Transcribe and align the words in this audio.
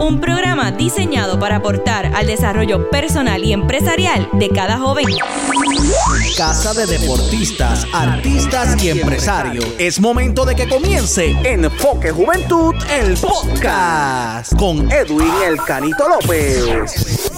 Un 0.00 0.18
programa 0.18 0.72
diseñado 0.72 1.38
para 1.38 1.56
aportar 1.56 2.06
al 2.14 2.26
desarrollo 2.26 2.88
personal 2.88 3.44
y 3.44 3.52
empresarial 3.52 4.30
de 4.32 4.48
cada 4.48 4.78
joven. 4.78 5.04
Casa 6.38 6.72
de 6.72 6.86
deportistas, 6.86 7.86
artistas 7.92 8.82
y 8.82 8.88
empresarios. 8.88 9.66
Es 9.78 10.00
momento 10.00 10.46
de 10.46 10.54
que 10.54 10.66
comience 10.66 11.36
Enfoque 11.44 12.12
Juventud, 12.12 12.74
el 12.90 13.14
podcast, 13.18 14.56
con 14.56 14.90
Edwin 14.90 15.32
El 15.46 15.58
Canito 15.58 16.08
López. 16.08 17.30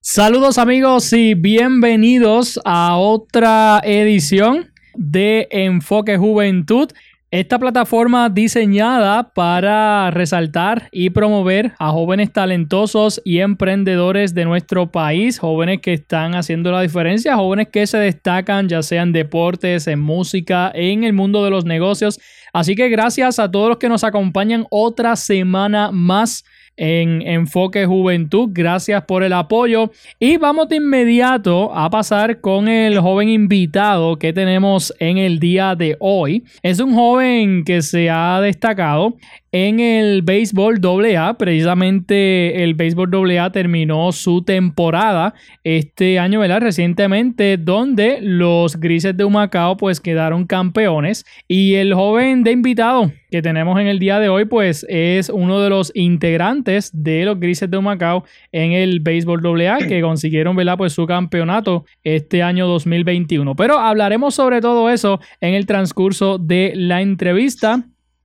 Saludos 0.00 0.56
amigos 0.56 1.12
y 1.12 1.34
bienvenidos 1.34 2.58
a 2.64 2.96
otra 2.96 3.82
edición 3.84 4.72
de 4.94 5.48
Enfoque 5.50 6.16
Juventud. 6.16 6.90
Esta 7.32 7.58
plataforma 7.58 8.28
diseñada 8.28 9.32
para 9.32 10.10
resaltar 10.10 10.90
y 10.92 11.08
promover 11.08 11.72
a 11.78 11.88
jóvenes 11.88 12.30
talentosos 12.30 13.22
y 13.24 13.38
emprendedores 13.38 14.34
de 14.34 14.44
nuestro 14.44 14.90
país, 14.92 15.38
jóvenes 15.38 15.80
que 15.80 15.94
están 15.94 16.34
haciendo 16.34 16.70
la 16.70 16.82
diferencia, 16.82 17.36
jóvenes 17.36 17.68
que 17.72 17.86
se 17.86 17.96
destacan 17.96 18.68
ya 18.68 18.82
sea 18.82 19.00
en 19.00 19.12
deportes, 19.12 19.86
en 19.86 19.98
música, 19.98 20.70
en 20.74 21.04
el 21.04 21.14
mundo 21.14 21.42
de 21.42 21.48
los 21.48 21.64
negocios. 21.64 22.20
Así 22.52 22.74
que 22.74 22.90
gracias 22.90 23.38
a 23.38 23.50
todos 23.50 23.70
los 23.70 23.78
que 23.78 23.88
nos 23.88 24.04
acompañan 24.04 24.66
otra 24.68 25.16
semana 25.16 25.90
más 25.90 26.44
en 26.76 27.22
Enfoque 27.22 27.86
Juventud. 27.86 28.50
Gracias 28.52 29.04
por 29.04 29.22
el 29.22 29.32
apoyo. 29.32 29.90
Y 30.18 30.36
vamos 30.36 30.68
de 30.68 30.76
inmediato 30.76 31.74
a 31.74 31.90
pasar 31.90 32.40
con 32.40 32.68
el 32.68 32.98
joven 32.98 33.28
invitado 33.28 34.18
que 34.18 34.32
tenemos 34.32 34.94
en 34.98 35.18
el 35.18 35.38
día 35.38 35.74
de 35.74 35.96
hoy. 36.00 36.44
Es 36.62 36.80
un 36.80 36.94
joven 36.94 37.64
que 37.64 37.82
se 37.82 38.10
ha 38.10 38.40
destacado 38.40 39.16
en 39.52 39.80
el 39.80 40.22
béisbol 40.22 40.80
AA. 40.82 41.36
Precisamente 41.36 42.62
el 42.64 42.74
béisbol 42.74 43.38
AA 43.38 43.52
terminó 43.52 44.10
su 44.12 44.42
temporada 44.42 45.34
este 45.62 46.18
año, 46.18 46.40
¿verdad? 46.40 46.62
Recientemente, 46.62 47.58
donde 47.58 48.18
los 48.20 48.80
Grises 48.80 49.16
de 49.16 49.24
Humacao 49.24 49.76
pues 49.76 50.00
quedaron 50.00 50.46
campeones. 50.46 51.24
Y 51.46 51.74
el 51.74 51.94
joven 51.94 52.42
de 52.42 52.52
invitado 52.52 53.12
que 53.32 53.42
tenemos 53.42 53.80
en 53.80 53.86
el 53.86 53.98
día 53.98 54.20
de 54.20 54.28
hoy 54.28 54.44
pues 54.44 54.84
es 54.90 55.30
uno 55.30 55.60
de 55.60 55.70
los 55.70 55.90
integrantes 55.94 56.90
de 56.92 57.24
los 57.24 57.40
Grises 57.40 57.68
de 57.70 57.78
Humacao 57.78 58.24
en 58.52 58.72
el 58.72 59.00
béisbol 59.00 59.40
AA 59.66 59.78
que 59.78 60.02
consiguieron, 60.02 60.54
¿verdad? 60.54 60.76
Pues 60.76 60.92
su 60.92 61.06
campeonato 61.06 61.86
este 62.04 62.42
año 62.42 62.68
2021. 62.68 63.56
Pero 63.56 63.78
hablaremos 63.78 64.34
sobre 64.34 64.60
todo 64.60 64.90
eso 64.90 65.18
en 65.40 65.54
el 65.54 65.64
transcurso 65.64 66.36
de 66.36 66.74
la 66.76 67.00
entrevista. 67.00 67.82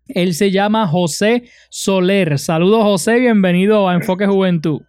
Él 0.09 0.33
se 0.33 0.51
llama 0.51 0.85
José 0.87 1.45
Soler. 1.69 2.37
Saludos 2.37 2.83
José, 2.83 3.19
bienvenido 3.19 3.87
a 3.87 3.95
Enfoque 3.95 4.27
Juventud. 4.27 4.81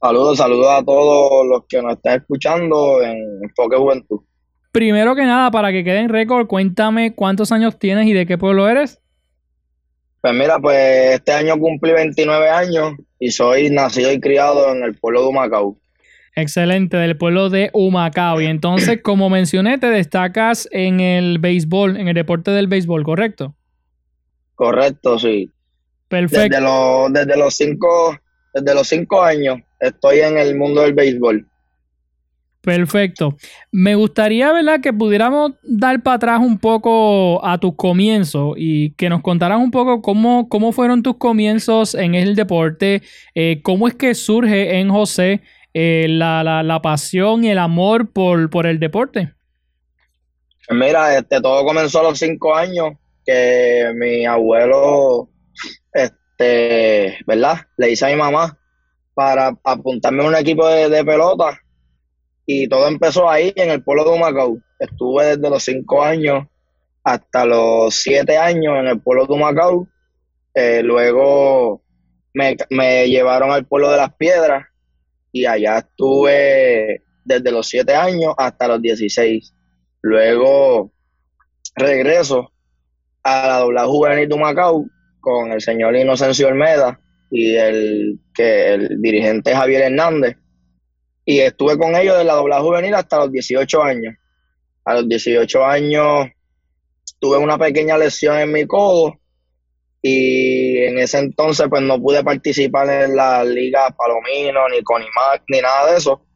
Saludos, 0.00 0.38
saludos 0.38 0.68
a 0.70 0.84
todos 0.84 1.46
los 1.48 1.62
que 1.68 1.82
nos 1.82 1.94
están 1.94 2.20
escuchando 2.20 3.02
en 3.02 3.16
Enfoque 3.42 3.76
Juventud. 3.76 4.20
Primero 4.72 5.14
que 5.14 5.22
nada, 5.22 5.50
para 5.50 5.70
que 5.70 5.84
quede 5.84 6.00
en 6.00 6.08
récord, 6.08 6.46
cuéntame 6.46 7.14
cuántos 7.14 7.52
años 7.52 7.78
tienes 7.78 8.06
y 8.06 8.14
de 8.14 8.26
qué 8.26 8.38
pueblo 8.38 8.68
eres. 8.68 9.02
Pues 10.22 10.34
mira, 10.34 10.58
pues 10.58 11.14
este 11.14 11.32
año 11.32 11.58
cumplí 11.58 11.92
29 11.92 12.48
años 12.48 12.94
y 13.18 13.30
soy 13.32 13.68
nacido 13.70 14.10
y 14.12 14.20
criado 14.20 14.74
en 14.74 14.82
el 14.82 14.94
pueblo 14.94 15.22
de 15.22 15.28
Humacao. 15.28 15.76
Excelente, 16.34 16.96
del 16.96 17.18
pueblo 17.18 17.50
de 17.50 17.70
Humacao. 17.74 18.40
Y 18.40 18.46
entonces, 18.46 19.00
como 19.02 19.28
mencioné, 19.28 19.76
te 19.76 19.88
destacas 19.88 20.68
en 20.72 21.00
el 21.00 21.38
béisbol, 21.38 21.98
en 21.98 22.08
el 22.08 22.14
deporte 22.14 22.50
del 22.50 22.66
béisbol, 22.66 23.04
¿correcto? 23.04 23.54
Correcto, 24.54 25.18
sí. 25.18 25.50
Perfecto. 26.08 26.56
Desde 26.56 26.60
los, 26.60 27.12
desde 27.12 27.36
los 27.36 27.54
cinco, 27.54 28.16
desde 28.54 28.74
los 28.74 28.88
cinco 28.88 29.22
años 29.22 29.58
estoy 29.80 30.20
en 30.20 30.38
el 30.38 30.56
mundo 30.56 30.80
del 30.82 30.94
béisbol. 30.94 31.46
Perfecto. 32.62 33.36
Me 33.72 33.96
gustaría, 33.96 34.52
¿verdad?, 34.52 34.80
que 34.80 34.92
pudiéramos 34.92 35.52
dar 35.64 36.00
para 36.02 36.16
atrás 36.16 36.40
un 36.40 36.58
poco 36.58 37.44
a 37.44 37.58
tus 37.58 37.74
comienzos 37.74 38.54
y 38.56 38.92
que 38.92 39.08
nos 39.08 39.20
contaras 39.20 39.58
un 39.58 39.72
poco 39.72 40.00
cómo, 40.00 40.48
cómo 40.48 40.70
fueron 40.70 41.02
tus 41.02 41.16
comienzos 41.16 41.96
en 41.96 42.14
el 42.14 42.36
deporte, 42.36 43.02
eh, 43.34 43.60
cómo 43.62 43.88
es 43.88 43.94
que 43.94 44.14
surge 44.14 44.78
en 44.78 44.90
José 44.90 45.42
eh, 45.74 46.06
la, 46.08 46.44
la, 46.44 46.62
la, 46.62 46.80
pasión 46.80 47.42
y 47.42 47.50
el 47.50 47.58
amor 47.58 48.12
por, 48.12 48.48
por 48.48 48.66
el 48.66 48.78
deporte. 48.78 49.34
Mira, 50.70 51.18
este, 51.18 51.40
todo 51.40 51.64
comenzó 51.64 51.98
a 51.98 52.04
los 52.04 52.18
cinco 52.20 52.54
años 52.54 52.92
que 53.26 53.90
mi 53.96 54.24
abuelo, 54.24 55.28
este, 55.92 57.18
¿verdad? 57.26 57.56
Le 57.76 57.90
hice 57.90 58.06
a 58.06 58.08
mi 58.10 58.16
mamá 58.16 58.56
para 59.14 59.52
apuntarme 59.64 60.22
a 60.22 60.28
un 60.28 60.36
equipo 60.36 60.68
de, 60.68 60.88
de 60.88 61.04
pelota 61.04 61.61
y 62.46 62.68
todo 62.68 62.88
empezó 62.88 63.28
ahí 63.28 63.52
en 63.56 63.70
el 63.70 63.82
pueblo 63.82 64.04
de 64.04 64.10
Humacao. 64.10 64.58
Estuve 64.78 65.36
desde 65.36 65.50
los 65.50 65.62
cinco 65.62 66.02
años 66.02 66.46
hasta 67.04 67.44
los 67.44 67.94
siete 67.94 68.36
años 68.36 68.78
en 68.78 68.86
el 68.86 69.00
pueblo 69.00 69.26
de 69.26 69.34
Humacao. 69.34 69.88
Eh, 70.54 70.82
luego 70.82 71.82
me, 72.34 72.56
me, 72.70 73.08
llevaron 73.08 73.50
al 73.50 73.66
pueblo 73.66 73.90
de 73.90 73.96
las 73.96 74.14
piedras 74.14 74.66
y 75.30 75.46
allá 75.46 75.78
estuve 75.78 77.02
desde 77.24 77.50
los 77.50 77.68
siete 77.68 77.94
años 77.94 78.34
hasta 78.36 78.68
los 78.68 78.82
16. 78.82 79.54
Luego 80.02 80.92
regreso 81.74 82.52
a 83.22 83.46
la 83.46 83.58
doble 83.58 83.80
juvenil 83.82 84.28
de 84.28 84.34
Humacao 84.34 84.84
con 85.20 85.52
el 85.52 85.60
señor 85.60 85.96
Inocencio 85.96 86.48
Olmeda 86.48 87.00
y 87.30 87.54
el 87.54 88.18
que 88.34 88.74
el 88.74 89.00
dirigente 89.00 89.54
Javier 89.54 89.82
Hernández 89.82 90.36
y 91.24 91.40
estuve 91.40 91.78
con 91.78 91.94
ellos 91.94 92.18
de 92.18 92.24
la 92.24 92.34
doble 92.34 92.58
juvenil 92.58 92.94
hasta 92.94 93.18
los 93.18 93.32
18 93.32 93.82
años. 93.82 94.14
A 94.84 94.94
los 94.94 95.08
18 95.08 95.64
años 95.64 96.28
tuve 97.20 97.38
una 97.38 97.56
pequeña 97.58 97.96
lesión 97.96 98.38
en 98.38 98.52
mi 98.52 98.66
codo 98.66 99.14
y 100.00 100.78
en 100.78 100.98
ese 100.98 101.18
entonces 101.20 101.66
pues 101.70 101.82
no 101.82 102.00
pude 102.00 102.24
participar 102.24 102.90
en 102.90 103.14
la 103.14 103.44
liga 103.44 103.90
Palomino 103.90 104.68
ni 104.68 104.82
Conimac 104.82 105.44
ni 105.48 105.60
nada 105.60 105.92
de 105.92 105.98
eso. 105.98 106.26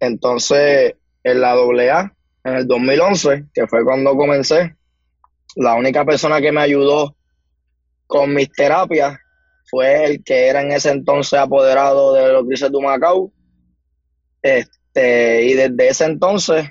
Entonces 0.00 0.94
en 1.22 1.40
la 1.40 1.52
AA 1.52 2.12
en 2.44 2.54
el 2.56 2.66
2011, 2.66 3.46
que 3.54 3.66
fue 3.66 3.84
cuando 3.84 4.16
comencé, 4.16 4.74
la 5.56 5.74
única 5.74 6.04
persona 6.04 6.40
que 6.40 6.50
me 6.50 6.62
ayudó 6.62 7.14
con 8.06 8.34
mis 8.34 8.50
terapias 8.50 9.16
fue 9.70 10.04
el 10.04 10.24
que 10.24 10.48
era 10.48 10.62
en 10.62 10.72
ese 10.72 10.90
entonces 10.90 11.38
apoderado 11.38 12.14
de 12.14 12.32
los 12.32 12.46
grises 12.46 12.72
de 12.72 12.80
Macao, 12.80 13.32
este, 14.42 15.44
y 15.44 15.54
desde 15.54 15.88
ese 15.88 16.04
entonces, 16.04 16.66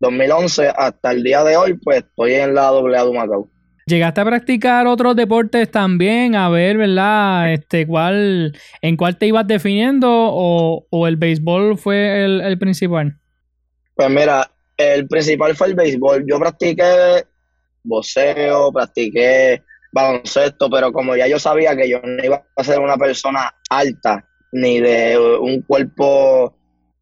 2011, 0.00 0.68
hasta 0.76 1.12
el 1.12 1.22
día 1.22 1.42
de 1.44 1.56
hoy, 1.56 1.74
pues 1.74 1.98
estoy 1.98 2.34
en 2.34 2.54
la 2.54 2.68
AA 2.68 3.04
de 3.04 3.12
Macao. 3.12 3.48
¿Llegaste 3.86 4.20
a 4.20 4.24
practicar 4.24 4.86
otros 4.86 5.14
deportes 5.14 5.70
también? 5.70 6.36
A 6.36 6.48
ver, 6.48 6.78
¿verdad? 6.78 7.52
Este, 7.52 7.86
¿cuál, 7.86 8.56
¿En 8.80 8.96
cuál 8.96 9.18
te 9.18 9.26
ibas 9.26 9.46
definiendo 9.46 10.08
o, 10.10 10.86
o 10.88 11.06
el 11.06 11.16
béisbol 11.16 11.76
fue 11.76 12.24
el, 12.24 12.40
el, 12.40 12.58
principal? 12.58 13.18
Pues 13.94 14.08
mira, 14.08 14.50
el 14.78 15.06
principal 15.06 15.54
fue 15.54 15.68
el 15.68 15.74
béisbol. 15.74 16.24
Yo 16.26 16.38
practiqué 16.38 17.24
boxeo, 17.82 18.72
practiqué 18.72 19.62
baloncesto, 19.92 20.70
pero 20.70 20.90
como 20.90 21.14
ya 21.14 21.28
yo 21.28 21.38
sabía 21.38 21.76
que 21.76 21.88
yo 21.88 22.00
no 22.02 22.24
iba 22.24 22.42
a 22.56 22.64
ser 22.64 22.80
una 22.80 22.96
persona 22.96 23.54
alta, 23.68 24.26
ni 24.52 24.80
de 24.80 25.18
un 25.18 25.60
cuerpo 25.60 26.56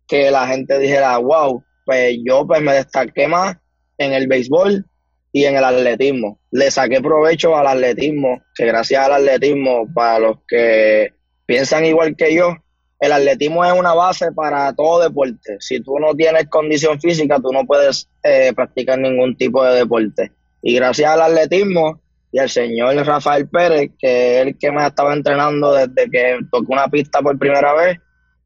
que 0.07 0.31
la 0.31 0.47
gente 0.47 0.79
dijera, 0.79 1.17
wow, 1.19 1.63
pues 1.85 2.17
yo 2.25 2.47
pues 2.47 2.63
me 2.63 2.75
destaqué 2.75 3.29
más 3.29 3.57
en 3.99 4.13
el 4.13 4.27
béisbol 4.27 4.85
y 5.33 5.45
en 5.45 5.57
el 5.57 5.65
atletismo. 5.65 6.39
Le 6.51 6.71
saqué 6.71 7.01
provecho 7.01 7.57
al 7.57 7.67
atletismo, 7.67 8.43
que 8.55 8.67
gracias 8.67 9.05
al 9.05 9.13
atletismo, 9.13 9.87
para 9.93 10.19
los 10.19 10.39
que 10.47 11.15
piensan 11.47 11.87
igual 11.87 12.15
que 12.17 12.35
yo, 12.35 12.57
el 13.01 13.11
atletismo 13.11 13.65
es 13.65 13.73
una 13.73 13.95
base 13.95 14.31
para 14.31 14.73
todo 14.75 15.03
deporte. 15.03 15.57
Si 15.59 15.81
tú 15.81 15.99
no 15.99 16.15
tienes 16.15 16.47
condición 16.49 17.01
física, 17.01 17.41
tú 17.41 17.51
no 17.53 17.65
puedes 17.67 18.09
eh, 18.23 18.53
practicar 18.55 18.99
ningún 18.99 19.37
tipo 19.37 19.65
de 19.65 19.79
deporte. 19.79 20.31
Y 20.63 20.77
gracias 20.77 21.11
al 21.11 21.23
atletismo 21.23 22.01
y 22.31 22.39
al 22.39 22.49
señor 22.49 22.95
Rafael 23.05 23.49
Pérez, 23.49 23.91
que 23.99 24.41
es 24.41 24.47
el 24.47 24.59
que 24.59 24.71
me 24.71 24.87
estaba 24.87 25.13
entrenando 25.15 25.75
desde 25.75 26.09
que 26.11 26.39
tocó 26.51 26.73
una 26.73 26.87
pista 26.89 27.21
por 27.21 27.37
primera 27.39 27.75
vez, 27.75 27.99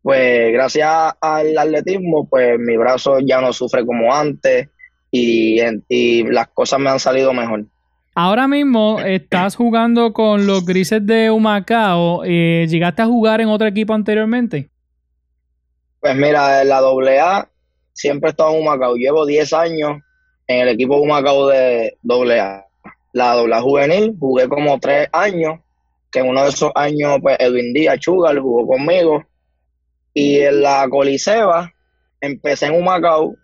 pues 0.06 0.52
gracias 0.52 0.88
al 1.20 1.58
atletismo, 1.58 2.28
pues 2.28 2.60
mi 2.60 2.76
brazo 2.76 3.18
ya 3.18 3.40
no 3.40 3.52
sufre 3.52 3.84
como 3.84 4.14
antes 4.14 4.68
y, 5.10 6.22
las 6.30 6.46
cosas 6.46 6.78
me 6.78 6.90
han 6.90 7.00
salido 7.00 7.32
mejor. 7.32 7.64
Ahora 8.14 8.46
mismo 8.46 9.00
estás 9.00 9.56
jugando 9.56 10.12
con 10.12 10.46
los 10.46 10.64
Grises 10.64 11.04
de 11.04 11.32
Humacao. 11.32 12.22
eh, 12.24 12.68
¿Llegaste 12.68 13.02
a 13.02 13.06
jugar 13.06 13.40
en 13.40 13.48
otro 13.48 13.66
equipo 13.66 13.94
anteriormente? 13.94 14.68
Pues 15.98 16.14
mira, 16.14 16.62
en 16.62 16.68
la 16.68 16.78
AA 16.78 17.48
siempre 17.92 18.28
he 18.28 18.30
estado 18.30 18.54
en 18.54 18.60
Humacao. 18.60 18.94
Llevo 18.94 19.26
10 19.26 19.52
años 19.54 19.98
en 20.46 20.60
el 20.60 20.68
equipo 20.68 20.98
Humacao 20.98 21.48
de 21.48 21.96
AA. 22.08 22.64
La 23.12 23.32
AA 23.32 23.60
juvenil 23.60 24.14
jugué 24.20 24.46
como 24.48 24.78
3 24.78 25.08
años, 25.12 25.58
que 26.12 26.20
en 26.20 26.28
uno 26.28 26.44
de 26.44 26.50
esos 26.50 26.70
años 26.76 27.18
pues 27.20 27.36
Edwin 27.40 27.72
Díaz 27.72 27.98
Chugal 27.98 28.38
jugó 28.38 28.68
conmigo. 28.68 29.24
Y 30.18 30.38
en 30.38 30.62
la 30.62 30.88
Coliseba 30.88 31.70
empecé 32.22 32.64
en 32.64 32.76
Humacao, 32.76 33.36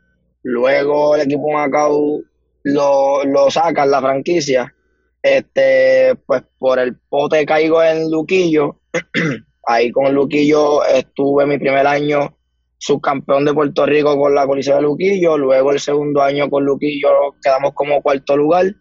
luego 0.42 1.14
el 1.14 1.20
equipo 1.20 1.48
Humacao 1.48 2.22
lo, 2.62 3.24
lo 3.24 3.50
sacan 3.50 3.90
la 3.90 4.00
franquicia. 4.00 4.74
Este, 5.22 6.14
pues 6.24 6.42
por 6.58 6.78
el 6.78 6.96
pote 7.10 7.44
caigo 7.44 7.82
en 7.82 8.10
Luquillo. 8.10 8.80
Ahí 9.66 9.92
con 9.92 10.14
Luquillo 10.14 10.82
estuve 10.86 11.44
mi 11.44 11.58
primer 11.58 11.86
año 11.86 12.38
subcampeón 12.78 13.44
de 13.44 13.52
Puerto 13.52 13.84
Rico 13.84 14.16
con 14.16 14.34
la 14.34 14.46
Coliseo 14.46 14.76
de 14.76 14.82
Luquillo, 14.82 15.36
luego 15.36 15.72
el 15.72 15.78
segundo 15.78 16.22
año 16.22 16.48
con 16.48 16.64
Luquillo 16.64 17.10
quedamos 17.42 17.74
como 17.74 18.00
cuarto 18.00 18.34
lugar, 18.34 18.74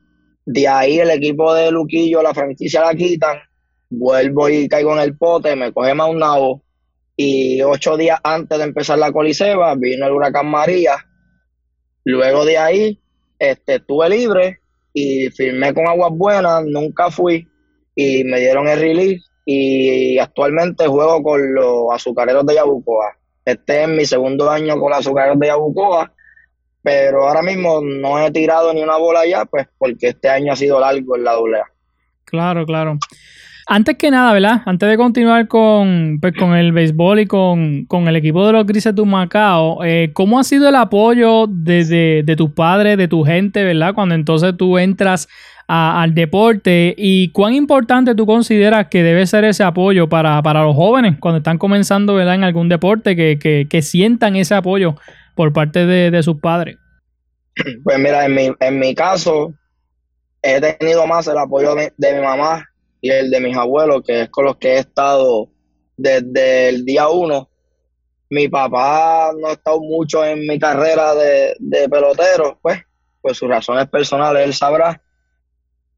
de 0.46 0.66
ahí 0.66 0.98
el 1.02 1.10
equipo 1.10 1.54
de 1.54 1.70
Luquillo, 1.72 2.24
la 2.24 2.34
franquicia 2.34 2.86
la 2.86 2.96
quitan, 2.96 3.38
vuelvo 3.90 4.48
y 4.48 4.70
caigo 4.70 4.94
en 4.94 5.00
el 5.02 5.18
pote, 5.18 5.58
me 5.58 5.74
coge 5.74 5.94
Maunabo 5.94 6.64
y 7.24 7.62
ocho 7.62 7.98
días 7.98 8.20
antes 8.24 8.58
de 8.58 8.64
empezar 8.64 8.98
la 8.98 9.12
Coliseba 9.12 9.76
vino 9.76 10.08
el 10.08 10.14
huracán 10.14 10.48
María, 10.48 10.96
luego 12.04 12.46
de 12.46 12.58
ahí 12.58 13.00
este, 13.38 13.76
estuve 13.76 14.10
libre 14.10 14.60
y 14.92 15.30
firmé 15.30 15.72
con 15.72 15.88
Aguas 15.88 16.12
Buenas, 16.14 16.64
nunca 16.66 17.12
fui 17.12 17.48
y 17.96 18.24
me 18.24 18.40
dieron 18.40 18.68
el 18.68 18.80
release 18.80 19.24
y 19.46 20.18
actualmente 20.18 20.88
juego 20.88 21.22
con 21.22 21.54
los 21.54 21.94
azucareros 21.94 22.44
de 22.46 22.56
Yabucoa. 22.56 23.16
Este 23.46 23.84
es 23.84 23.90
mi 23.90 24.06
segundo 24.06 24.50
año 24.50 24.80
con 24.80 24.90
los 24.90 25.00
azucareros 25.00 25.40
de 25.40 25.48
Yabucoa, 25.48 26.12
pero 26.82 27.28
ahora 27.28 27.44
mismo 27.44 27.82
no 27.82 28.20
he 28.20 28.32
tirado 28.32 28.74
ni 28.74 28.82
una 28.82 28.98
bola 28.98 29.28
ya, 29.28 29.46
pues 29.46 29.68
porque 29.78 30.08
este 30.10 30.28
año 30.28 30.54
ha 30.54 30.56
sido 30.56 30.80
largo 30.80 31.16
en 31.16 31.24
la 31.24 31.34
doble. 31.34 31.60
Claro, 32.26 32.66
claro. 32.66 32.98
Antes 33.74 33.96
que 33.96 34.12
nada, 34.12 34.34
¿verdad? 34.34 34.64
Antes 34.66 34.90
de 34.90 34.98
continuar 34.98 35.48
con, 35.48 36.18
pues, 36.20 36.34
con 36.38 36.54
el 36.56 36.74
béisbol 36.74 37.22
y 37.22 37.26
con, 37.26 37.86
con 37.86 38.06
el 38.10 38.18
equipo 38.18 38.46
de 38.46 38.52
los 38.52 38.66
Grises 38.66 38.94
de 38.94 39.02
Humacao, 39.02 39.86
eh, 39.86 40.12
¿cómo 40.14 40.38
ha 40.42 40.44
sido 40.44 40.68
el 40.68 40.76
apoyo 40.76 41.48
de, 41.48 42.22
de, 42.26 42.36
tus 42.36 42.52
padres, 42.52 42.98
de 42.98 43.08
tu 43.08 43.24
gente, 43.24 43.64
¿verdad? 43.64 43.94
Cuando 43.94 44.14
entonces 44.14 44.58
tú 44.58 44.78
entras 44.78 45.30
a- 45.70 46.02
al 46.02 46.14
deporte 46.14 46.94
y 46.98 47.30
cuán 47.32 47.54
importante 47.54 48.14
tú 48.14 48.26
consideras 48.26 48.88
que 48.90 49.04
debe 49.04 49.26
ser 49.26 49.46
ese 49.46 49.64
apoyo 49.64 50.10
para, 50.10 50.42
para 50.42 50.64
los 50.64 50.76
jóvenes 50.76 51.16
cuando 51.22 51.38
están 51.38 51.58
comenzando, 51.58 52.16
¿verdad? 52.16 52.36
En 52.36 52.44
algún 52.44 52.68
deporte, 52.68 53.16
que, 53.16 53.40
que, 53.40 53.68
que 53.70 53.82
sientan 53.82 54.36
ese 54.36 54.54
apoyo 54.54 54.96
por 55.34 55.54
parte 55.54 55.86
de, 55.86 56.12
de 56.12 56.24
sus 56.24 56.42
padres. 56.42 56.76
Pues 57.86 57.98
mira, 58.00 58.26
en 58.26 58.36
mi, 58.36 58.50
en 58.60 58.80
mi 58.80 58.94
caso, 58.94 59.54
he 60.42 60.60
tenido 60.60 61.08
más 61.08 61.26
el 61.28 61.38
apoyo 61.38 61.74
de 61.74 62.14
mi 62.14 62.22
mamá 62.22 62.66
y 63.02 63.10
el 63.10 63.30
de 63.32 63.40
mis 63.40 63.58
abuelos, 63.58 64.04
que 64.06 64.22
es 64.22 64.30
con 64.30 64.46
los 64.46 64.58
que 64.58 64.76
he 64.76 64.80
estado 64.80 65.50
desde 65.98 66.70
el 66.70 66.86
día 66.86 67.10
uno. 67.10 67.50
Mi 68.30 68.48
papá 68.48 69.32
no 69.38 69.48
ha 69.48 69.54
estado 69.54 69.82
mucho 69.82 70.24
en 70.24 70.48
mi 70.48 70.58
carrera 70.58 71.14
de, 71.16 71.56
de 71.60 71.90
pelotero, 71.90 72.58
pues, 72.62 72.80
por 73.22 73.36
sus 73.36 73.50
razones 73.50 73.90
personales, 73.90 74.46
él 74.46 74.54
sabrá. 74.54 75.02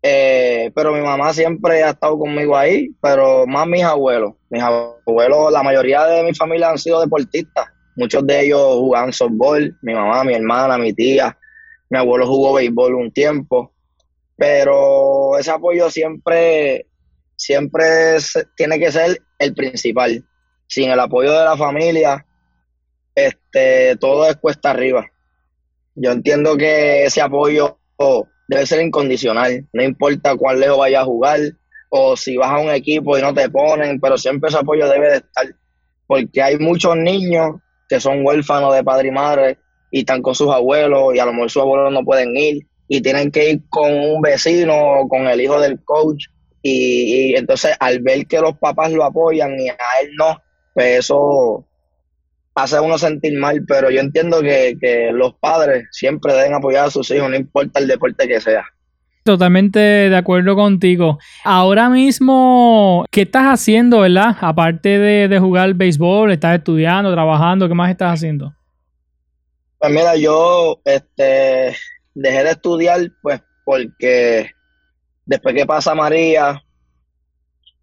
Eh, 0.06 0.70
pero 0.76 0.92
mi 0.92 1.00
mamá 1.00 1.34
siempre 1.34 1.82
ha 1.82 1.92
estado 1.92 2.20
conmigo 2.20 2.58
ahí, 2.58 2.90
pero 3.02 3.48
más 3.48 3.66
mis 3.68 3.84
abuelos. 3.84 4.34
Mis 4.50 4.62
abuelos, 4.62 5.52
la 5.52 5.64
mayoría 5.64 6.06
de 6.06 6.24
mi 6.24 6.34
familia 6.34 6.70
han 6.70 6.78
sido 6.78 7.00
deportistas. 7.00 7.68
Muchos 7.96 8.26
de 8.28 8.46
ellos 8.46 8.62
jugaban 8.76 9.14
softball, 9.14 9.78
mi 9.82 9.94
mamá, 9.94 10.24
mi 10.24 10.34
hermana, 10.34 10.78
mi 10.78 10.94
tía. 10.94 11.38
Mi 11.90 12.00
abuelo 12.00 12.28
jugó 12.28 12.54
béisbol 12.54 12.96
un 12.96 13.12
tiempo, 13.12 13.72
pero 14.36 15.38
ese 15.38 15.52
apoyo 15.52 15.90
siempre, 15.90 16.88
siempre 17.36 18.18
tiene 18.56 18.80
que 18.80 18.92
ser 18.92 19.22
el 19.40 19.54
principal. 19.54 20.24
Sin 20.68 20.90
el 20.90 21.00
apoyo 21.00 21.32
de 21.32 21.46
la 21.46 21.58
familia, 21.58 22.26
este, 23.16 23.96
todo 23.98 24.28
es 24.28 24.38
cuesta 24.38 24.72
arriba. 24.72 25.06
Yo 25.96 26.12
entiendo 26.12 26.58
que 26.58 27.06
ese 27.06 27.22
apoyo 27.22 27.78
debe 28.48 28.66
ser 28.66 28.82
incondicional, 28.82 29.68
no 29.72 29.84
importa 29.84 30.36
cuán 30.36 30.60
lejos 30.60 30.78
vayas 30.78 31.04
a 31.04 31.06
jugar 31.06 31.40
o 31.90 32.18
si 32.18 32.36
vas 32.38 32.50
a 32.50 32.60
un 32.60 32.70
equipo 32.70 33.18
y 33.18 33.22
no 33.22 33.34
te 33.34 33.50
ponen, 33.50 34.00
pero 34.00 34.18
siempre 34.18 34.50
ese 34.50 34.58
apoyo 34.58 34.90
debe 34.90 35.12
de 35.12 35.18
estar, 35.18 35.46
porque 36.08 36.42
hay 36.42 36.58
muchos 36.58 36.98
niños 36.98 37.58
que 37.88 38.00
son 38.00 38.26
huérfanos 38.26 38.74
de 38.74 38.84
padre 38.84 39.10
y 39.10 39.12
madre 39.12 39.58
y 39.92 40.00
están 40.00 40.22
con 40.22 40.34
sus 40.34 40.50
abuelos 40.50 41.14
y 41.14 41.20
a 41.20 41.26
lo 41.26 41.34
mejor 41.34 41.52
sus 41.52 41.62
abuelos 41.62 41.94
no 41.94 42.04
pueden 42.04 42.36
ir 42.36 42.66
y 42.88 43.02
tienen 43.02 43.32
que 43.32 43.52
ir 43.52 43.62
con 43.70 43.94
un 43.94 44.22
vecino 44.22 44.74
o 44.76 45.08
con 45.08 45.28
el 45.28 45.40
hijo 45.40 45.60
del 45.60 45.80
coach 45.84 46.26
y, 46.64 47.34
y 47.34 47.36
entonces 47.36 47.76
al 47.80 48.00
ver 48.00 48.26
que 48.26 48.40
los 48.40 48.58
papás 48.58 48.92
lo 48.92 49.04
apoyan 49.04 49.60
y 49.60 49.70
a 49.70 49.76
él 50.02 50.12
no, 50.18 50.42
pues 50.74 51.00
eso 51.00 51.68
hace 52.56 52.78
a 52.78 52.82
uno 52.82 52.98
sentir 52.98 53.38
mal, 53.38 53.64
pero 53.68 53.90
yo 53.90 54.00
entiendo 54.00 54.42
que, 54.42 54.78
que 54.80 55.12
los 55.12 55.34
padres 55.36 55.88
siempre 55.92 56.34
deben 56.34 56.54
apoyar 56.54 56.86
a 56.86 56.92
sus 56.92 57.10
hijos, 57.12 57.30
no 57.30 57.36
importa 57.36 57.80
el 57.80 57.88
deporte 57.88 58.28
que 58.28 58.40
sea. 58.40 58.64
Totalmente 59.24 59.80
de 59.80 60.16
acuerdo 60.16 60.56
contigo. 60.56 61.18
Ahora 61.46 61.90
mismo, 61.90 63.06
¿qué 63.10 63.22
estás 63.22 63.46
haciendo, 63.46 64.02
verdad? 64.02 64.36
Aparte 64.42 65.00
de, 65.00 65.28
de 65.30 65.40
jugar 65.40 65.74
béisbol, 65.74 66.32
¿estás 66.32 66.58
estudiando, 66.58 67.12
trabajando? 67.12 67.68
¿Qué 67.70 67.74
más 67.74 67.90
estás 67.90 68.16
haciendo? 68.16 68.54
Pues 69.80 69.92
mira, 69.94 70.16
yo 70.18 70.82
este, 70.84 71.76
dejé 72.14 72.44
de 72.44 72.52
estudiar 72.52 73.00
pues 73.22 73.42
porque 73.64 74.52
después 75.26 75.56
que 75.56 75.66
pasa 75.66 75.96
María, 75.96 76.62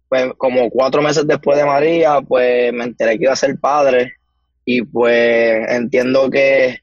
pues 0.09 0.33
como 0.37 0.69
cuatro 0.69 1.01
meses 1.01 1.25
después 1.25 1.57
de 1.57 1.65
María, 1.65 2.19
pues 2.21 2.73
me 2.73 2.83
enteré 2.83 3.17
que 3.17 3.23
iba 3.25 3.33
a 3.33 3.37
ser 3.37 3.57
padre 3.59 4.13
y 4.65 4.81
pues 4.81 5.67
entiendo 5.69 6.29
que 6.29 6.79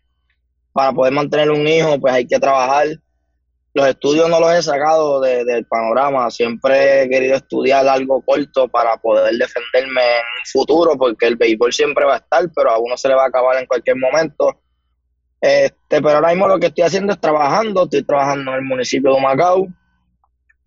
para 0.73 0.93
poder 0.93 1.13
mantener 1.13 1.51
un 1.51 1.67
hijo 1.67 2.01
pues 2.01 2.15
hay 2.15 2.27
que 2.27 2.39
trabajar. 2.39 2.87
Los 3.75 3.87
estudios 3.87 4.29
no 4.31 4.41
los 4.41 4.53
he 4.55 4.63
sacado 4.63 5.21
de- 5.21 5.45
del 5.45 5.65
panorama, 5.67 6.31
siempre 6.31 7.03
he 7.03 7.09
querido 7.09 7.37
estudiar 7.37 7.87
algo 7.87 8.23
corto 8.23 8.67
para 8.67 8.97
poder 8.97 9.35
defenderme 9.37 10.01
en 10.03 10.25
un 10.41 10.47
futuro 10.51 10.97
porque 10.97 11.27
el 11.27 11.37
béisbol 11.37 11.73
siempre 11.73 12.05
va 12.07 12.15
a 12.15 12.19
estar, 12.19 12.45
pero 12.57 12.71
a 12.71 12.79
uno 12.79 12.97
se 12.97 13.09
le 13.09 13.15
va 13.15 13.25
a 13.25 13.29
acabar 13.29 13.59
en 13.59 13.67
cualquier 13.67 13.97
momento. 13.97 14.59
Este, 15.41 16.03
pero 16.03 16.11
ahora 16.17 16.31
mismo 16.31 16.49
lo 16.49 16.59
que 16.59 16.67
estoy 16.67 16.83
haciendo 16.85 17.13
es 17.13 17.21
trabajando, 17.21 17.85
estoy 17.85 18.03
trabajando 18.03 18.51
en 18.53 18.57
el 18.57 18.65
municipio 18.65 19.15
de 19.15 19.21
Macao 19.21 19.69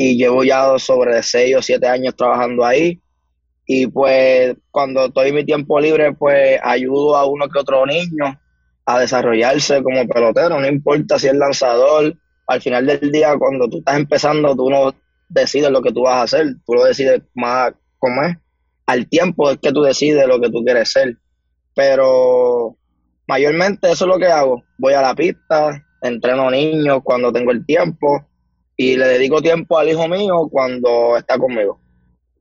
y 0.03 0.17
llevo 0.17 0.43
ya 0.43 0.79
sobre 0.79 1.21
seis 1.21 1.55
o 1.55 1.61
siete 1.61 1.87
años 1.87 2.15
trabajando 2.15 2.65
ahí. 2.65 2.99
Y 3.67 3.85
pues 3.85 4.55
cuando 4.71 5.05
estoy 5.05 5.29
en 5.29 5.35
mi 5.35 5.45
tiempo 5.45 5.79
libre, 5.79 6.11
pues 6.13 6.59
ayudo 6.63 7.15
a 7.15 7.25
uno 7.25 7.47
que 7.47 7.59
otro 7.59 7.85
niño 7.85 8.39
a 8.83 8.99
desarrollarse 8.99 9.83
como 9.83 10.07
pelotero, 10.07 10.59
no 10.59 10.67
importa 10.67 11.19
si 11.19 11.27
es 11.27 11.35
lanzador. 11.35 12.15
Al 12.47 12.61
final 12.61 12.87
del 12.87 13.11
día, 13.11 13.37
cuando 13.37 13.69
tú 13.69 13.77
estás 13.77 13.95
empezando, 13.95 14.55
tú 14.55 14.71
no 14.71 14.91
decides 15.29 15.69
lo 15.69 15.83
que 15.83 15.91
tú 15.91 16.01
vas 16.01 16.15
a 16.15 16.23
hacer, 16.23 16.47
tú 16.65 16.73
lo 16.73 16.83
decides 16.83 17.21
más, 17.35 17.71
¿cómo 17.99 18.23
es? 18.23 18.35
Al 18.87 19.07
tiempo 19.07 19.51
es 19.51 19.59
que 19.59 19.71
tú 19.71 19.83
decides 19.83 20.27
lo 20.27 20.41
que 20.41 20.49
tú 20.49 20.63
quieres 20.63 20.91
ser. 20.91 21.15
Pero 21.75 22.75
mayormente 23.27 23.91
eso 23.91 24.05
es 24.05 24.09
lo 24.09 24.17
que 24.17 24.25
hago. 24.25 24.63
Voy 24.79 24.93
a 24.93 25.01
la 25.03 25.13
pista, 25.13 25.85
entreno 26.01 26.49
niños 26.49 27.01
cuando 27.03 27.31
tengo 27.31 27.51
el 27.51 27.63
tiempo 27.67 28.25
y 28.81 28.97
le 28.97 29.05
dedico 29.07 29.41
tiempo 29.41 29.77
al 29.77 29.89
hijo 29.89 30.07
mío 30.07 30.47
cuando 30.51 31.15
está 31.17 31.37
conmigo. 31.37 31.79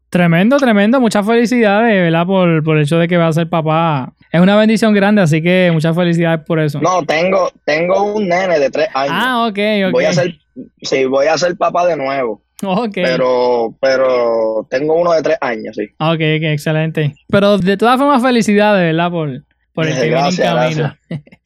Tremendo, 0.09 0.57
tremendo. 0.57 1.01
Muchas 1.01 1.25
felicidades, 1.25 1.95
¿verdad? 2.03 2.27
Por, 2.27 2.65
por 2.65 2.77
el 2.77 2.83
hecho 2.83 2.99
de 2.99 3.07
que 3.07 3.17
va 3.17 3.29
a 3.29 3.33
ser 3.33 3.49
papá. 3.49 4.13
Es 4.33 4.41
una 4.41 4.57
bendición 4.57 4.93
grande, 4.95 5.23
así 5.23 5.41
que 5.43 5.71
muchas 5.73 5.95
felicidades 5.95 6.41
por 6.47 6.59
eso. 6.59 6.81
No, 6.81 7.05
tengo, 7.05 7.51
tengo 7.65 8.15
un 8.15 8.27
nene 8.29 8.59
de 8.59 8.71
tres 8.71 8.89
años. 8.95 9.15
ah, 9.17 9.47
ok, 9.49 9.59
ok. 9.87 9.93
Voy 9.93 10.05
a 10.07 10.13
ser, 10.13 10.35
sí, 10.83 11.05
voy 11.05 11.27
a 11.27 11.39
ser 11.39 11.57
papá 11.57 11.87
de 11.87 11.97
nuevo, 11.97 12.43
Ok. 12.65 12.93
pero, 12.95 13.77
pero 13.81 14.67
tengo 14.69 14.95
uno 14.95 15.13
de 15.13 15.23
tres 15.23 15.37
años, 15.41 15.77
sí. 15.77 15.85
Ok, 15.99 16.15
ok, 16.15 16.43
excelente. 16.53 17.15
Pero 17.29 17.59
de 17.59 17.77
todas 17.77 17.99
formas, 17.99 18.23
felicidades, 18.23 18.83
¿verdad? 18.93 19.11
Por, 19.11 19.45
por 19.73 19.87
el 19.87 19.95
que 19.95 20.01
viene 20.09 20.17
en 20.17 20.23
Gracias, 20.37 20.55
camino. 20.55 20.95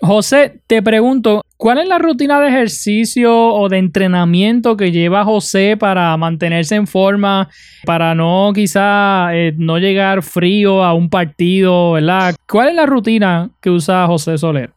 José, 0.00 0.60
te 0.66 0.82
pregunto, 0.82 1.42
¿cuál 1.56 1.78
es 1.78 1.88
la 1.88 1.98
rutina 1.98 2.38
de 2.40 2.48
ejercicio 2.48 3.34
o 3.34 3.68
de 3.70 3.78
entrenamiento 3.78 4.76
que 4.76 4.92
lleva 4.92 5.24
José 5.24 5.76
para 5.78 6.14
mantenerse 6.18 6.74
en 6.74 6.86
forma, 6.86 7.48
para 7.86 8.14
no 8.14 8.52
quizá 8.54 9.34
eh, 9.34 9.54
no 9.56 9.78
llegar 9.78 10.22
frío 10.22 10.84
a 10.84 10.92
un 10.92 11.08
partido, 11.08 11.92
¿verdad? 11.92 12.34
¿Cuál 12.46 12.68
es 12.68 12.74
la 12.74 12.84
rutina 12.84 13.50
que 13.62 13.70
usa 13.70 14.06
José 14.06 14.36
Soler? 14.36 14.70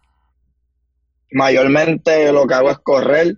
Mayormente 1.32 2.32
lo 2.32 2.48
que 2.48 2.54
hago 2.54 2.72
es 2.72 2.80
correr, 2.80 3.36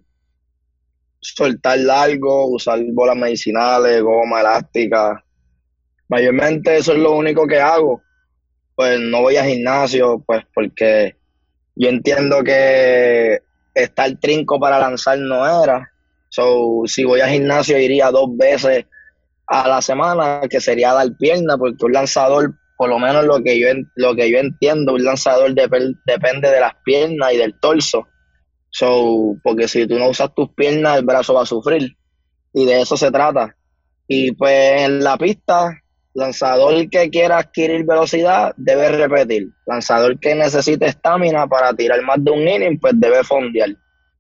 soltar 1.20 1.80
largo, 1.80 2.46
usar 2.46 2.80
bolas 2.94 3.16
medicinales, 3.16 4.04
goma 4.04 4.42
elástica. 4.42 5.24
Mayormente 6.08 6.78
eso 6.78 6.94
es 6.94 7.00
lo 7.00 7.14
único 7.14 7.48
que 7.48 7.60
hago. 7.60 8.02
Pues 8.76 9.00
no 9.00 9.22
voy 9.22 9.38
a 9.38 9.46
gimnasio, 9.46 10.24
pues 10.26 10.44
porque 10.54 11.16
yo 11.82 11.90
entiendo 11.90 12.44
que 12.44 13.40
estar 13.74 14.16
trinco 14.20 14.60
para 14.60 14.78
lanzar 14.80 15.18
no 15.18 15.64
era. 15.64 15.92
So, 16.30 16.84
si 16.86 17.04
voy 17.04 17.22
a 17.22 17.28
gimnasio 17.28 17.80
iría 17.80 18.12
dos 18.12 18.38
veces 18.38 18.86
a 19.48 19.68
la 19.68 19.82
semana, 19.82 20.42
que 20.48 20.62
sería 20.62 20.94
dar 20.94 21.08
pierna, 21.18 21.58
porque 21.58 21.84
un 21.84 21.94
lanzador, 21.94 22.54
por 22.78 22.88
lo 22.88 23.00
menos 23.00 23.26
lo 23.26 23.42
que 23.42 23.60
yo, 23.60 23.68
lo 23.96 24.16
que 24.16 24.30
yo 24.30 24.38
entiendo, 24.38 24.94
un 24.94 25.04
lanzador 25.04 25.56
depende 25.56 26.52
de 26.52 26.60
las 26.60 26.76
piernas 26.86 27.34
y 27.34 27.38
del 27.38 27.60
torso. 27.60 28.08
So, 28.70 29.38
porque 29.42 29.68
si 29.68 29.88
tú 29.88 29.98
no 29.98 30.10
usas 30.10 30.36
tus 30.36 30.50
piernas, 30.54 31.00
el 31.00 31.06
brazo 31.06 31.34
va 31.34 31.42
a 31.42 31.48
sufrir. 31.48 31.98
Y 32.54 32.66
de 32.68 32.82
eso 32.82 32.96
se 32.96 33.10
trata. 33.10 33.56
Y 34.08 34.34
pues 34.34 34.84
en 34.84 35.04
la 35.04 35.18
pista, 35.18 35.81
lanzador 36.14 36.90
que 36.90 37.10
quiera 37.10 37.40
adquirir 37.40 37.86
velocidad 37.86 38.54
debe 38.58 38.90
repetir. 38.90 39.50
Lanzador 39.66 40.20
que 40.20 40.36
necesite 40.36 40.86
estamina 40.86 41.48
para 41.48 41.74
tirar 41.74 42.02
más 42.02 42.24
de 42.24 42.32
un 42.32 42.48
inning, 42.48 42.80
pues 42.80 42.94
debe 42.98 43.24
fondear. 43.24 43.70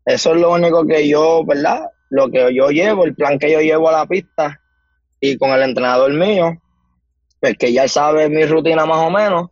Eso 0.05 0.33
es 0.33 0.41
lo 0.41 0.51
único 0.51 0.85
que 0.85 1.07
yo, 1.07 1.43
¿verdad? 1.45 1.85
Lo 2.09 2.29
que 2.29 2.53
yo 2.53 2.69
llevo, 2.69 3.05
el 3.05 3.15
plan 3.15 3.37
que 3.37 3.51
yo 3.51 3.61
llevo 3.61 3.89
a 3.89 3.93
la 3.93 4.05
pista 4.05 4.59
y 5.19 5.37
con 5.37 5.51
el 5.51 5.61
entrenador 5.61 6.11
mío, 6.13 6.57
pues 7.39 7.57
que 7.57 7.71
ya 7.71 7.87
sabe 7.87 8.29
mi 8.29 8.45
rutina 8.45 8.85
más 8.85 9.05
o 9.05 9.11
menos, 9.11 9.49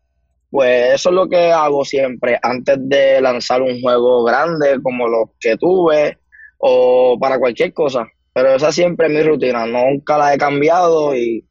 pues 0.50 0.96
eso 0.96 1.10
es 1.10 1.15
lo 1.15 1.29
que 1.29 1.51
hago 1.51 1.86
siempre 1.86 2.39
antes 2.41 2.77
de 2.81 3.22
lanzar 3.22 3.62
un 3.62 3.79
juego 3.81 4.24
grande 4.24 4.81
como 4.81 5.08
los 5.08 5.29
que 5.39 5.58
tuve 5.58 6.17
o 6.58 7.17
para 7.19 7.38
cualquier 7.38 7.74
cosa. 7.74 8.08
Pero 8.34 8.55
esa 8.55 8.72
siempre 8.72 9.08
es 9.08 9.13
mi 9.13 9.22
rutina, 9.22 9.65
nunca 9.65 10.17
la 10.17 10.34
he 10.34 10.38
cambiado 10.38 11.15
y 11.15 11.46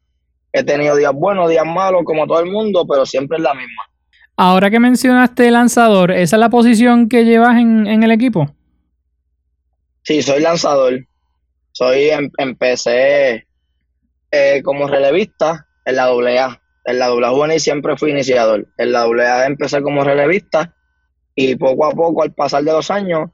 he 0.53 0.63
tenido 0.63 0.95
días 0.95 1.13
buenos, 1.13 1.49
días 1.49 1.65
malos 1.65 2.01
como 2.05 2.27
todo 2.27 2.39
el 2.39 2.51
mundo, 2.51 2.85
pero 2.87 3.05
siempre 3.05 3.37
es 3.37 3.43
la 3.43 3.53
misma. 3.53 3.83
Ahora 4.35 4.69
que 4.69 4.79
mencionaste 4.79 5.51
lanzador, 5.51 6.11
¿esa 6.11 6.35
es 6.37 6.39
la 6.39 6.49
posición 6.49 7.09
que 7.09 7.25
llevas 7.25 7.57
en, 7.57 8.03
el 8.03 8.11
equipo? 8.11 8.49
Sí, 10.03 10.21
soy 10.21 10.41
lanzador. 10.41 11.05
Soy, 11.71 12.09
em, 12.09 12.29
empecé 12.37 13.47
eh, 14.31 14.61
como 14.63 14.87
relevista 14.87 15.67
en 15.85 15.95
la 15.95 16.05
AA 16.05 16.59
en 16.89 16.97
la 16.97 17.07
doble 17.07 17.27
juvenil 17.27 17.59
siempre 17.59 17.97
fui 17.97 18.09
iniciador. 18.09 18.67
En 18.77 18.91
la 18.91 19.01
doble 19.01 19.27
A 19.27 19.45
empecé 19.45 19.81
como 19.81 20.03
relevista 20.03 20.73
y 21.35 21.55
poco 21.55 21.85
a 21.85 21.91
poco, 21.91 22.23
al 22.23 22.33
pasar 22.33 22.63
de 22.63 22.71
los 22.71 22.89
años, 22.89 23.29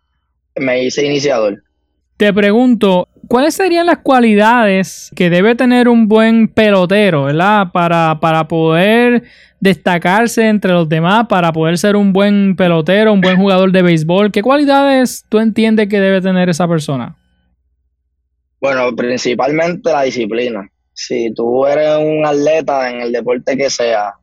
me 0.56 0.84
hice 0.84 1.06
iniciador. 1.06 1.64
Te 2.18 2.34
pregunto, 2.34 3.10
¿cuáles 3.28 3.56
serían 3.56 3.88
las 3.88 4.00
cualidades 4.00 5.12
que 5.16 5.30
debe 5.30 5.56
tener 5.56 5.90
un 5.90 6.08
buen 6.08 6.48
pelotero, 6.48 7.26
¿verdad? 7.26 7.72
Para, 7.74 8.20
para 8.22 8.48
poder 8.48 9.24
destacarse 9.60 10.48
entre 10.48 10.72
los 10.72 10.88
demás, 10.88 11.28
para 11.28 11.52
poder 11.52 11.78
ser 11.78 11.96
un 11.96 12.14
buen 12.14 12.56
pelotero, 12.56 13.12
un 13.12 13.22
buen 13.22 13.38
jugador 13.38 13.72
de 13.72 13.82
béisbol. 13.82 14.32
¿Qué 14.32 14.42
cualidades 14.42 15.26
tú 15.28 15.40
entiendes 15.40 15.90
que 15.90 16.00
debe 16.00 16.22
tener 16.22 16.50
esa 16.50 16.68
persona? 16.68 17.18
Bueno, 18.62 18.96
principalmente 18.96 19.92
la 19.92 20.04
disciplina 20.04 20.70
si 20.96 21.34
tú 21.34 21.68
eres 21.68 21.98
un 21.98 22.26
atleta 22.26 22.90
en 22.90 23.02
el 23.02 23.12
deporte 23.12 23.58
que 23.58 23.70
sea, 23.70 24.16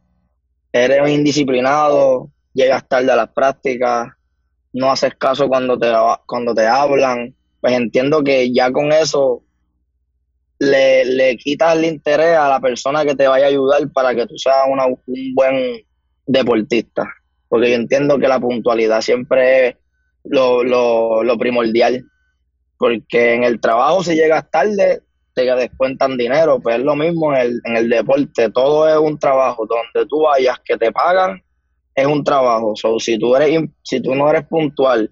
eres 0.73 1.09
indisciplinado, 1.11 2.31
llegas 2.55 2.89
tarde 2.89 3.13
a 3.13 3.17
las 3.17 3.29
prácticas, 3.29 4.09
no 4.73 4.91
haces 4.91 5.15
caso 5.17 5.49
cuando 5.49 5.79
te, 5.79 5.93
cuando 6.27 6.55
te 6.55 6.67
hablan, 6.67 7.35
pues 7.63 7.75
entiendo 7.75 8.25
que 8.25 8.53
ya 8.53 8.73
con 8.73 8.91
eso 8.91 9.45
le, 10.59 11.05
le 11.05 11.37
quitas 11.37 11.77
el 11.77 11.85
interés 11.85 12.37
a 12.37 12.49
la 12.49 12.59
persona 12.59 13.05
que 13.05 13.15
te 13.15 13.29
vaya 13.29 13.47
a 13.47 13.49
ayudar 13.49 13.89
para 13.93 14.17
que 14.17 14.27
tú 14.27 14.37
seas 14.37 14.65
un 14.67 15.35
buen 15.35 15.85
deportista. 16.27 17.09
Porque 17.49 17.71
yo 17.71 17.77
entiendo 17.77 18.19
que 18.19 18.27
la 18.27 18.41
puntualidad 18.41 19.01
siempre 19.01 19.69
es 19.69 19.77
lo, 20.25 20.65
lo, 20.65 21.23
lo 21.23 21.39
primordial. 21.39 22.05
Porque 22.77 23.35
en 23.35 23.45
el 23.45 23.61
trabajo, 23.61 24.03
si 24.03 24.17
llegas 24.17 24.51
tarde, 24.51 25.03
te 25.33 25.43
descuentan 25.45 26.17
dinero, 26.17 26.59
pues 26.61 26.79
es 26.79 26.83
lo 26.83 26.97
mismo 26.97 27.33
en 27.33 27.43
el, 27.43 27.61
en 27.65 27.77
el 27.77 27.89
deporte, 27.89 28.51
todo 28.51 28.89
es 28.89 28.99
un 28.99 29.21
trabajo, 29.21 29.67
donde 29.67 30.09
tú 30.09 30.23
vayas 30.23 30.59
que 30.65 30.77
te 30.77 30.91
pagan 30.91 31.41
es 31.95 32.07
un 32.07 32.25
trabajo, 32.25 32.75
so, 32.75 32.99
si 32.99 33.19
tú 33.19 33.37
eres 33.37 33.61
si 33.83 34.01
tú 34.01 34.15
no 34.15 34.29
eres 34.31 34.47
puntual 34.47 35.11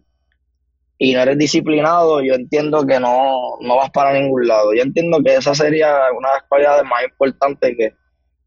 y 1.02 1.14
no 1.14 1.22
eres 1.22 1.38
disciplinado, 1.38 2.22
yo 2.22 2.34
entiendo 2.34 2.86
que 2.86 3.00
no, 3.00 3.56
no 3.60 3.76
vas 3.76 3.90
para 3.90 4.12
ningún 4.12 4.46
lado. 4.46 4.74
Yo 4.74 4.82
entiendo 4.82 5.18
que 5.24 5.34
esa 5.34 5.54
sería 5.54 5.88
una 6.16 6.28
de 6.28 6.34
las 6.34 6.44
cualidades 6.46 6.84
más 6.84 7.02
importantes 7.02 7.74
que, 7.76 7.94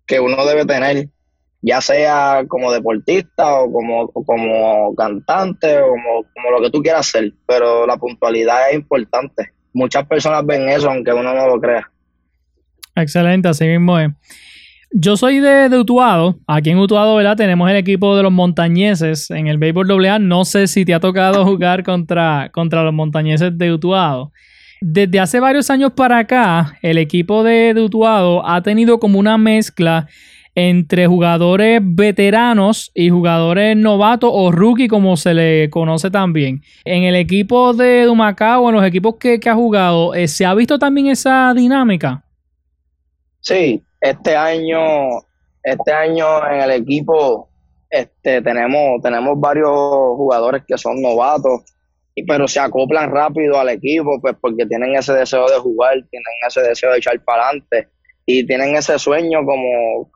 que 0.05 0.19
uno 0.19 0.45
debe 0.45 0.63
tener, 0.63 1.10
ya 1.62 1.81
sea 1.81 2.45
como 2.48 2.72
deportista 2.72 3.55
o 3.55 3.74
como, 3.74 4.07
como 4.07 4.95
cantante 4.95 5.79
o 5.79 5.89
como, 5.89 6.51
lo 6.51 6.62
que 6.62 6.69
tú 6.69 6.81
quieras 6.81 7.10
hacer, 7.10 7.33
pero 7.48 7.86
la 7.86 7.98
puntualidad 7.98 8.69
es 8.69 8.75
importante 8.75 9.51
muchas 9.74 10.07
personas 10.07 10.45
ven 10.45 10.69
eso, 10.69 10.89
aunque 10.89 11.12
uno 11.12 11.33
no 11.33 11.48
lo 11.48 11.60
crea. 11.60 11.89
Excelente, 12.95 13.50
así 13.50 13.65
mismo 13.65 14.00
es. 14.00 14.12
Yo 14.95 15.17
soy 15.17 15.39
de, 15.39 15.75
Utuado. 15.75 16.38
Aquí 16.45 16.69
en 16.69 16.77
Utuado, 16.77 17.15
¿verdad? 17.15 17.35
Tenemos 17.35 17.67
el 17.67 17.77
equipo 17.77 18.15
de 18.15 18.21
los 18.21 18.31
montañeses 18.31 19.31
en 19.31 19.47
el 19.47 19.57
béisbol 19.57 20.05
AA. 20.05 20.19
No 20.19 20.45
sé 20.45 20.67
si 20.67 20.85
te 20.85 20.93
ha 20.93 21.00
tocado 21.00 21.43
jugar 21.47 21.83
contra, 21.83 22.51
contra 22.53 22.83
los 22.83 22.93
montañeses 22.93 23.57
de 23.57 23.73
Utuado. 23.73 24.31
Desde 24.81 25.19
hace 25.19 25.39
varios 25.39 25.71
años 25.71 25.93
para 25.93 26.19
acá, 26.19 26.77
el 26.83 27.00
equipo 27.00 27.43
de, 27.43 27.73
de 27.73 27.81
Utuado 27.81 28.47
ha 28.47 28.62
tenido 28.62 29.00
como 29.00 29.17
una 29.17 29.35
mezcla 29.39 30.07
entre 30.53 31.07
jugadores 31.07 31.81
veteranos 31.83 32.91
y 32.93 33.09
jugadores 33.09 33.75
novatos 33.75 34.29
o 34.31 34.51
rookie 34.51 34.88
como 34.88 35.17
se 35.17 35.33
le 35.33 35.69
conoce 35.71 36.12
también. 36.12 36.62
En 36.85 37.01
el 37.01 37.15
equipo 37.15 37.73
de 37.73 38.03
Dumacao, 38.03 38.69
en 38.69 38.75
los 38.75 38.85
equipos 38.85 39.15
que, 39.19 39.39
ha 39.43 39.55
jugado, 39.55 40.13
eh, 40.13 40.27
¿se 40.27 40.45
ha 40.45 40.53
visto 40.53 40.77
también 40.77 41.07
esa 41.07 41.51
dinámica? 41.55 42.23
Sí, 43.39 43.81
este 44.03 44.36
año, 44.36 45.22
este 45.63 45.93
año 45.93 46.45
en 46.51 46.60
el 46.60 46.72
equipo 46.72 47.48
este, 47.89 48.41
tenemos, 48.41 49.01
tenemos 49.01 49.39
varios 49.39 49.69
jugadores 49.69 50.63
que 50.67 50.77
son 50.77 51.01
novatos, 51.01 51.62
pero 52.27 52.48
se 52.48 52.60
acoplan 52.60 53.12
rápido 53.12 53.57
al 53.57 53.69
equipo, 53.69 54.19
pues 54.19 54.36
porque 54.41 54.65
tienen 54.65 54.93
ese 54.95 55.13
deseo 55.13 55.48
de 55.48 55.57
jugar, 55.57 55.93
tienen 56.12 56.33
ese 56.45 56.62
deseo 56.62 56.91
de 56.91 56.98
echar 56.98 57.17
para 57.24 57.48
adelante 57.48 57.88
y 58.25 58.45
tienen 58.45 58.75
ese 58.75 59.00
sueño 59.00 59.45
como, 59.45 60.12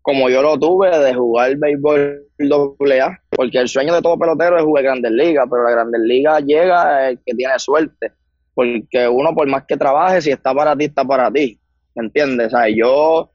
como 0.00 0.30
yo 0.30 0.40
lo 0.40 0.58
tuve 0.58 0.98
de 0.98 1.12
jugar 1.12 1.54
béisbol 1.56 2.24
AA, 2.40 3.20
porque 3.30 3.58
el 3.58 3.68
sueño 3.68 3.94
de 3.94 4.00
todo 4.00 4.18
pelotero 4.18 4.56
es 4.56 4.64
jugar 4.64 4.84
Grandes 4.84 5.12
Ligas, 5.12 5.46
pero 5.50 5.64
la 5.64 5.70
Grandes 5.72 6.00
Ligas 6.00 6.42
llega 6.44 7.10
el 7.10 7.18
que 7.26 7.34
tiene 7.34 7.58
suerte, 7.58 8.10
porque 8.54 9.06
uno 9.06 9.34
por 9.34 9.46
más 9.48 9.64
que 9.64 9.76
trabaje, 9.76 10.22
si 10.22 10.30
está 10.30 10.54
para 10.54 10.74
ti, 10.74 10.86
está 10.86 11.04
para 11.04 11.30
ti, 11.30 11.60
¿me 11.98 12.06
entiendes? 12.06 12.52
Yo, 12.74 13.30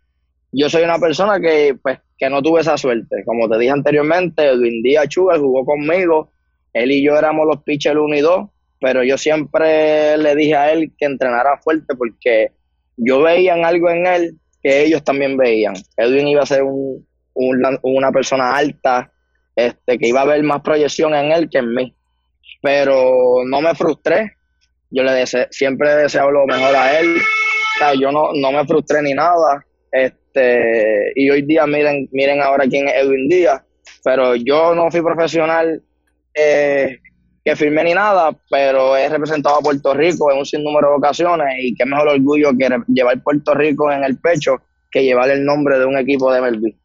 yo 0.51 0.69
soy 0.69 0.83
una 0.83 0.97
persona 0.97 1.39
que, 1.39 1.77
pues, 1.81 1.99
que 2.17 2.29
no 2.29 2.41
tuve 2.41 2.61
esa 2.61 2.77
suerte, 2.77 3.23
como 3.25 3.49
te 3.49 3.57
dije 3.57 3.71
anteriormente, 3.71 4.47
Edwin 4.47 4.81
Díaz 4.81 5.09
Chuga 5.09 5.37
jugó 5.37 5.65
conmigo, 5.65 6.31
él 6.71 6.91
y 6.91 7.05
yo 7.05 7.17
éramos 7.17 7.45
los 7.45 7.61
pitchers 7.63 7.99
1 7.99 8.15
y 8.15 8.21
2, 8.21 8.49
pero 8.79 9.03
yo 9.03 9.17
siempre 9.17 10.17
le 10.17 10.35
dije 10.35 10.55
a 10.55 10.71
él 10.71 10.91
que 10.97 11.05
entrenara 11.05 11.57
fuerte 11.57 11.95
porque 11.95 12.51
yo 12.95 13.21
veía 13.21 13.53
algo 13.53 13.89
en 13.89 14.07
él 14.07 14.35
que 14.61 14.83
ellos 14.85 15.03
también 15.03 15.35
veían. 15.35 15.73
Edwin 15.97 16.27
iba 16.27 16.43
a 16.43 16.45
ser 16.45 16.63
un, 16.63 17.05
una 17.33 18.11
persona 18.11 18.55
alta, 18.55 19.11
este, 19.55 19.97
que 19.97 20.07
iba 20.07 20.21
a 20.21 20.23
haber 20.23 20.41
más 20.43 20.61
proyección 20.61 21.13
en 21.13 21.31
él 21.31 21.49
que 21.49 21.57
en 21.57 21.73
mí. 21.73 21.95
Pero 22.61 23.43
no 23.45 23.61
me 23.61 23.75
frustré. 23.75 24.37
Yo 24.89 25.03
le 25.03 25.11
deseo, 25.11 25.47
siempre 25.49 25.91
he 25.91 25.95
deseado 25.95 26.31
lo 26.31 26.45
mejor 26.45 26.75
a 26.75 26.99
él. 26.99 27.17
Yo 27.93 28.11
no, 28.11 28.31
no 28.33 28.51
me 28.51 28.65
frustré 28.65 29.01
ni 29.01 29.13
nada. 29.13 29.65
Este, 29.91 31.11
y 31.15 31.29
hoy 31.29 31.43
día 31.43 31.67
miren, 31.67 32.07
miren 32.11 32.41
ahora 32.41 32.65
quién 32.67 32.87
es 32.87 32.95
Edwin 32.95 33.27
Díaz. 33.27 33.61
Pero 34.03 34.35
yo 34.35 34.73
no 34.75 34.89
fui 34.91 35.01
profesional 35.01 35.81
eh, 36.33 36.99
que 37.43 37.55
firmé 37.55 37.83
ni 37.83 37.93
nada, 37.93 38.31
pero 38.49 38.95
he 38.95 39.07
representado 39.09 39.57
a 39.57 39.61
Puerto 39.61 39.93
Rico 39.93 40.31
en 40.31 40.39
un 40.39 40.45
sinnúmero 40.45 40.89
de 40.89 40.95
ocasiones 40.95 41.47
y 41.61 41.75
qué 41.75 41.85
mejor 41.85 42.09
orgullo 42.09 42.51
que 42.57 42.69
llevar 42.87 43.21
Puerto 43.21 43.53
Rico 43.53 43.91
en 43.91 44.03
el 44.03 44.17
pecho 44.17 44.61
que 44.91 45.03
llevar 45.03 45.29
el 45.29 45.43
nombre 45.43 45.79
de 45.79 45.85
un 45.85 45.97
equipo 45.97 46.31
de 46.31 46.41
MLB. 46.41 46.75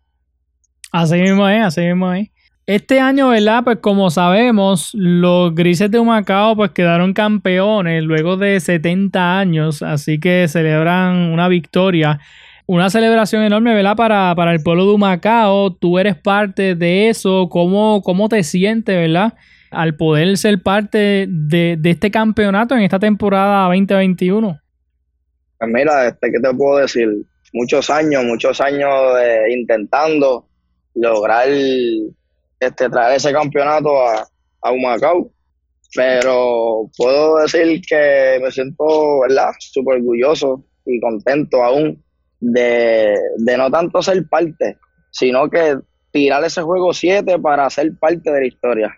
Así 0.92 1.20
mismo 1.20 1.48
es, 1.48 1.62
así 1.62 1.82
mismo 1.82 2.12
es. 2.12 2.28
Este 2.68 3.00
año, 3.00 3.30
¿verdad? 3.30 3.64
Pues 3.64 3.78
como 3.78 4.10
sabemos, 4.10 4.90
los 4.92 5.54
Grises 5.54 5.90
de 5.90 5.98
Humacao 5.98 6.54
pues 6.54 6.72
quedaron 6.72 7.14
campeones 7.14 8.04
luego 8.04 8.36
de 8.36 8.60
70 8.60 9.38
años, 9.38 9.80
así 9.80 10.20
que 10.20 10.46
celebran 10.48 11.32
una 11.32 11.48
victoria. 11.48 12.20
Una 12.66 12.90
celebración 12.90 13.42
enorme, 13.42 13.72
¿verdad? 13.72 13.96
Para, 13.96 14.52
el 14.52 14.62
pueblo 14.62 14.84
de 14.84 14.92
Humacao. 14.92 15.76
Tú 15.76 15.98
eres 15.98 16.14
parte 16.16 16.74
de 16.74 17.08
eso. 17.08 17.48
¿Cómo, 17.48 18.02
cómo 18.02 18.28
te 18.28 18.42
sientes, 18.42 18.94
¿verdad? 18.94 19.32
al 19.70 19.96
poder 19.96 20.36
ser 20.36 20.62
parte 20.62 21.26
de, 21.26 21.76
de 21.78 21.90
este 21.90 22.10
campeonato 22.10 22.74
en 22.74 22.82
esta 22.82 22.98
temporada 22.98 23.64
2021? 23.64 24.60
Pues 25.58 25.70
mira, 25.70 26.08
este, 26.08 26.30
¿qué 26.30 26.38
te 26.38 26.54
puedo 26.54 26.80
decir? 26.80 27.08
Muchos 27.54 27.88
años, 27.88 28.24
muchos 28.24 28.60
años 28.60 28.90
eh, 29.22 29.54
intentando 29.56 30.46
lograr 30.94 31.48
este, 32.60 32.88
traer 32.88 33.16
ese 33.16 33.32
campeonato 33.32 33.90
a, 34.00 34.26
a 34.62 34.72
Humacao. 34.72 35.30
Pero 35.94 36.90
puedo 36.96 37.38
decir 37.38 37.80
que 37.88 38.38
me 38.42 38.50
siento, 38.50 39.20
¿verdad? 39.20 39.50
Súper 39.58 39.96
orgulloso 39.96 40.62
y 40.84 41.00
contento 41.00 41.62
aún 41.62 42.02
de, 42.40 43.14
de 43.38 43.56
no 43.56 43.70
tanto 43.70 44.02
ser 44.02 44.26
parte, 44.28 44.76
sino 45.10 45.48
que 45.48 45.78
tirar 46.10 46.44
ese 46.44 46.62
juego 46.62 46.92
7 46.92 47.38
para 47.38 47.68
ser 47.70 47.92
parte 47.98 48.30
de 48.30 48.40
la 48.40 48.46
historia. 48.46 48.94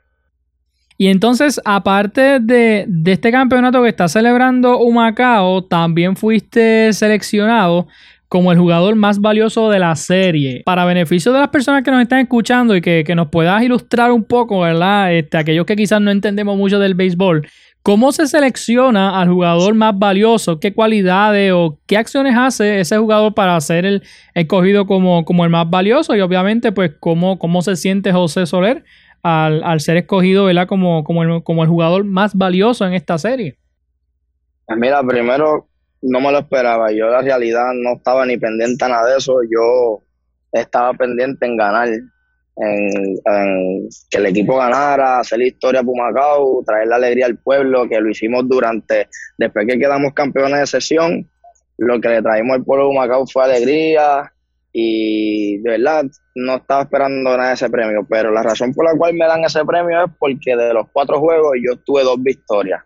Y 0.97 1.09
entonces, 1.09 1.61
aparte 1.65 2.41
de, 2.41 2.85
de, 2.87 3.13
este 3.13 3.31
campeonato 3.33 3.83
que 3.83 3.89
está 3.89 4.07
celebrando 4.07 4.79
Humacao, 4.79 5.65
también 5.65 6.15
fuiste 6.15 6.93
seleccionado 6.93 7.87
como 8.31 8.53
el 8.53 8.59
jugador 8.59 8.95
más 8.95 9.21
valioso 9.21 9.71
de 9.71 9.81
la 9.81 9.97
serie. 9.97 10.63
Para 10.65 10.85
beneficio 10.85 11.33
de 11.33 11.41
las 11.41 11.49
personas 11.49 11.83
que 11.83 11.91
nos 11.91 12.01
están 12.01 12.21
escuchando 12.21 12.77
y 12.77 12.81
que, 12.81 13.03
que 13.05 13.17
nos 13.17 13.29
puedas 13.29 13.61
ilustrar 13.61 14.13
un 14.13 14.23
poco, 14.23 14.61
¿verdad? 14.61 15.13
Este, 15.13 15.37
aquellos 15.37 15.67
que 15.67 15.75
quizás 15.75 16.01
no 16.01 16.13
entendemos 16.13 16.57
mucho 16.57 16.79
del 16.79 16.95
béisbol, 16.95 17.47
¿Cómo 17.83 18.13
se 18.13 18.27
selecciona 18.27 19.19
al 19.19 19.31
jugador 19.31 19.75
más 19.75 19.99
valioso? 19.99 20.61
¿Qué 20.61 20.75
cualidades 20.75 21.51
o 21.55 21.79
qué 21.87 21.97
acciones 21.97 22.35
hace 22.37 22.81
ese 22.81 22.99
jugador 22.99 23.33
para 23.33 23.59
ser 23.63 23.87
el 23.87 24.03
escogido 24.35 24.87
como, 24.87 25.25
como 25.25 25.45
el 25.45 25.51
más 25.51 25.69
valioso? 25.71 26.15
Y 26.15 26.21
obviamente, 26.21 26.73
pues, 26.73 26.93
¿cómo, 27.01 27.39
cómo 27.39 27.63
se 27.63 27.77
siente 27.77 28.13
José 28.13 28.45
Soler 28.45 28.85
al, 29.23 29.65
al 29.65 29.81
ser 29.81 29.97
escogido 29.97 30.45
¿verdad? 30.45 30.67
Como, 30.67 31.03
el, 31.23 31.43
como 31.43 31.63
el 31.63 31.71
jugador 31.71 32.05
más 32.05 32.35
valioso 32.35 32.87
en 32.87 32.93
esta 32.93 33.17
serie? 33.17 33.57
Pues 34.67 34.79
mira, 34.79 35.03
primero 35.03 35.70
no 36.03 36.21
me 36.21 36.33
lo 36.33 36.39
esperaba. 36.39 36.93
Yo 36.93 37.09
la 37.09 37.23
realidad 37.23 37.73
no 37.75 37.97
estaba 37.97 38.27
ni 38.27 38.37
pendiente 38.37 38.85
a 38.85 38.89
nada 38.89 39.11
de 39.11 39.19
eso. 39.19 39.41
Yo 39.43 40.03
estaba 40.53 40.93
pendiente 40.95 41.47
en 41.47 41.57
ganar 41.57 41.89
en, 41.89 42.11
que 44.11 44.19
el 44.19 44.27
equipo 44.27 44.57
ganara, 44.57 45.21
hacer 45.21 45.39
la 45.39 45.47
historia 45.47 45.81
a 45.81 45.85
Pumacao, 45.85 46.63
traer 46.65 46.89
la 46.89 46.97
alegría 46.97 47.27
al 47.27 47.39
pueblo, 47.39 47.89
que 47.89 48.01
lo 48.01 48.11
hicimos 48.11 48.49
durante, 48.49 49.09
después 49.39 49.67
que 49.67 49.79
quedamos 49.79 50.13
campeones 50.13 50.61
de 50.61 50.67
sesión, 50.67 51.29
lo 51.79 52.01
que 52.01 52.09
le 52.09 52.23
traímos 52.23 52.57
al 52.57 52.65
pueblo 52.65 52.85
de 52.85 52.91
Pumacao 52.91 53.27
fue 53.27 53.45
alegría 53.45 54.33
y 54.73 55.59
de 55.59 55.71
verdad 55.71 56.05
no 56.35 56.57
estaba 56.57 56.83
esperando 56.83 57.37
nada 57.37 57.49
de 57.49 57.55
ese 57.55 57.71
premio, 57.71 58.07
pero 58.09 58.31
la 58.31 58.43
razón 58.43 58.73
por 58.73 58.85
la 58.85 58.97
cual 58.97 59.15
me 59.15 59.27
dan 59.27 59.45
ese 59.45 59.65
premio 59.65 60.05
es 60.05 60.11
porque 60.19 60.55
de 60.55 60.75
los 60.75 60.87
cuatro 60.93 61.19
juegos 61.19 61.57
yo 61.65 61.77
tuve 61.79 62.05
dos 62.05 62.23
victorias, 62.23 62.83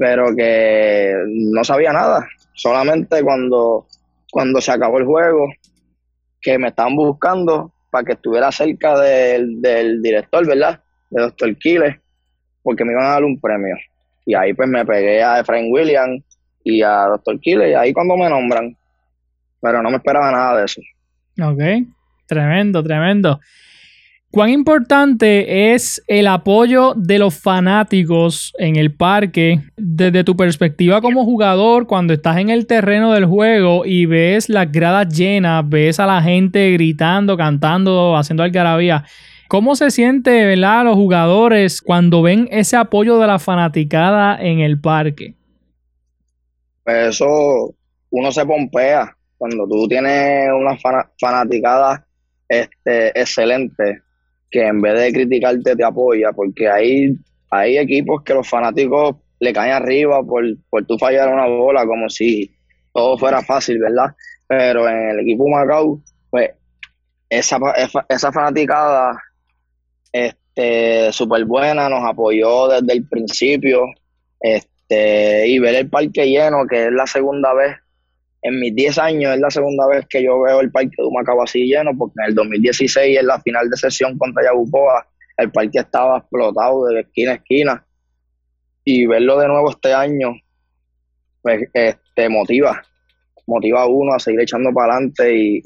pero 0.00 0.34
que 0.34 1.12
no 1.28 1.62
sabía 1.62 1.92
nada, 1.92 2.26
solamente 2.54 3.22
cuando, 3.22 3.86
cuando 4.32 4.58
se 4.58 4.72
acabó 4.72 4.96
el 4.96 5.04
juego, 5.04 5.52
que 6.40 6.56
me 6.58 6.68
estaban 6.68 6.96
buscando 6.96 7.70
para 7.90 8.04
que 8.04 8.12
estuviera 8.12 8.50
cerca 8.50 8.98
del, 8.98 9.60
director, 10.00 10.46
¿verdad? 10.46 10.80
De 11.10 11.20
Dr. 11.20 11.54
Quiles, 11.58 11.96
porque 12.62 12.82
me 12.82 12.92
iban 12.92 13.04
a 13.04 13.10
dar 13.10 13.24
un 13.24 13.38
premio. 13.38 13.76
Y 14.24 14.34
ahí 14.34 14.54
pues 14.54 14.70
me 14.70 14.86
pegué 14.86 15.22
a 15.22 15.40
Efraín 15.40 15.70
Williams 15.70 16.24
y 16.64 16.80
a 16.80 17.04
Dr. 17.04 17.38
Quiles, 17.38 17.72
y 17.72 17.74
ahí 17.74 17.92
cuando 17.92 18.16
me 18.16 18.30
nombran. 18.30 18.74
Pero 19.60 19.82
no 19.82 19.90
me 19.90 19.98
esperaba 19.98 20.32
nada 20.32 20.60
de 20.60 20.64
eso. 20.64 20.80
Ok, 21.42 21.60
tremendo, 22.24 22.82
tremendo. 22.82 23.38
¿Cuán 24.32 24.50
importante 24.50 25.74
es 25.74 26.04
el 26.06 26.28
apoyo 26.28 26.94
de 26.94 27.18
los 27.18 27.36
fanáticos 27.36 28.52
en 28.58 28.76
el 28.76 28.94
parque 28.94 29.60
desde 29.76 30.22
tu 30.22 30.36
perspectiva 30.36 31.00
como 31.00 31.24
jugador 31.24 31.88
cuando 31.88 32.12
estás 32.12 32.36
en 32.36 32.48
el 32.48 32.68
terreno 32.68 33.12
del 33.12 33.24
juego 33.24 33.84
y 33.84 34.06
ves 34.06 34.48
las 34.48 34.70
gradas 34.70 35.12
llenas, 35.12 35.68
ves 35.68 35.98
a 35.98 36.06
la 36.06 36.22
gente 36.22 36.70
gritando, 36.70 37.36
cantando, 37.36 38.16
haciendo 38.16 38.44
algarabía? 38.44 39.04
¿Cómo 39.48 39.74
se 39.74 39.90
siente, 39.90 40.46
verdad, 40.46 40.84
los 40.84 40.94
jugadores 40.94 41.82
cuando 41.82 42.22
ven 42.22 42.46
ese 42.52 42.76
apoyo 42.76 43.18
de 43.18 43.26
la 43.26 43.40
fanaticada 43.40 44.40
en 44.40 44.60
el 44.60 44.80
parque? 44.80 45.34
Pues 46.84 47.16
eso, 47.16 47.74
uno 48.10 48.30
se 48.30 48.46
pompea 48.46 49.12
cuando 49.36 49.66
tú 49.66 49.88
tienes 49.88 50.50
una 50.56 50.78
fanaticada 51.18 52.06
este, 52.48 53.08
excelente 53.20 54.02
que 54.50 54.66
en 54.66 54.80
vez 54.80 54.98
de 54.98 55.12
criticarte 55.12 55.76
te 55.76 55.84
apoya, 55.84 56.32
porque 56.32 56.68
hay, 56.68 57.14
hay 57.50 57.78
equipos 57.78 58.22
que 58.22 58.34
los 58.34 58.48
fanáticos 58.48 59.16
le 59.38 59.52
caen 59.52 59.72
arriba 59.72 60.22
por, 60.22 60.44
por 60.68 60.84
tú 60.84 60.98
fallar 60.98 61.32
una 61.32 61.46
bola, 61.46 61.86
como 61.86 62.08
si 62.08 62.50
todo 62.92 63.16
fuera 63.16 63.42
fácil, 63.42 63.78
¿verdad? 63.78 64.14
Pero 64.46 64.88
en 64.88 65.10
el 65.10 65.20
equipo 65.20 65.48
Macau, 65.48 66.02
pues 66.30 66.50
esa, 67.28 67.58
esa 68.08 68.32
fanaticada 68.32 69.16
este 70.12 71.12
súper 71.12 71.44
buena, 71.44 71.88
nos 71.88 72.04
apoyó 72.04 72.68
desde 72.68 72.92
el 72.92 73.06
principio, 73.06 73.84
este, 74.40 75.46
y 75.46 75.58
ver 75.58 75.76
el 75.76 75.88
parque 75.88 76.28
lleno, 76.28 76.66
que 76.66 76.86
es 76.86 76.92
la 76.92 77.06
segunda 77.06 77.54
vez 77.54 77.76
en 78.42 78.58
mis 78.58 78.74
10 78.74 78.98
años 78.98 79.34
es 79.34 79.40
la 79.40 79.50
segunda 79.50 79.86
vez 79.86 80.06
que 80.08 80.22
yo 80.22 80.40
veo 80.40 80.60
el 80.60 80.70
parque 80.70 80.94
de 80.96 81.04
Humacao 81.04 81.42
así 81.42 81.66
lleno, 81.66 81.90
porque 81.96 82.14
en 82.18 82.30
el 82.30 82.34
2016, 82.34 83.18
en 83.18 83.26
la 83.26 83.40
final 83.40 83.68
de 83.68 83.76
sesión 83.76 84.16
contra 84.16 84.44
Yabucoa, 84.44 85.06
el 85.36 85.50
parque 85.50 85.80
estaba 85.80 86.18
explotado 86.18 86.86
de 86.86 87.00
esquina 87.00 87.32
a 87.32 87.34
esquina. 87.34 87.86
Y 88.84 89.06
verlo 89.06 89.38
de 89.38 89.48
nuevo 89.48 89.70
este 89.70 89.92
año, 89.92 90.32
pues 91.42 91.68
este, 91.74 92.28
motiva, 92.30 92.82
motiva 93.46 93.82
a 93.82 93.86
uno 93.86 94.14
a 94.14 94.18
seguir 94.18 94.40
echando 94.40 94.72
para 94.72 94.94
adelante 94.94 95.36
y, 95.36 95.60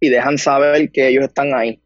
y, 0.00 0.08
dejan 0.08 0.38
saber 0.38 0.90
que 0.92 1.08
ellos 1.08 1.24
están 1.24 1.52
ahí. 1.52 1.80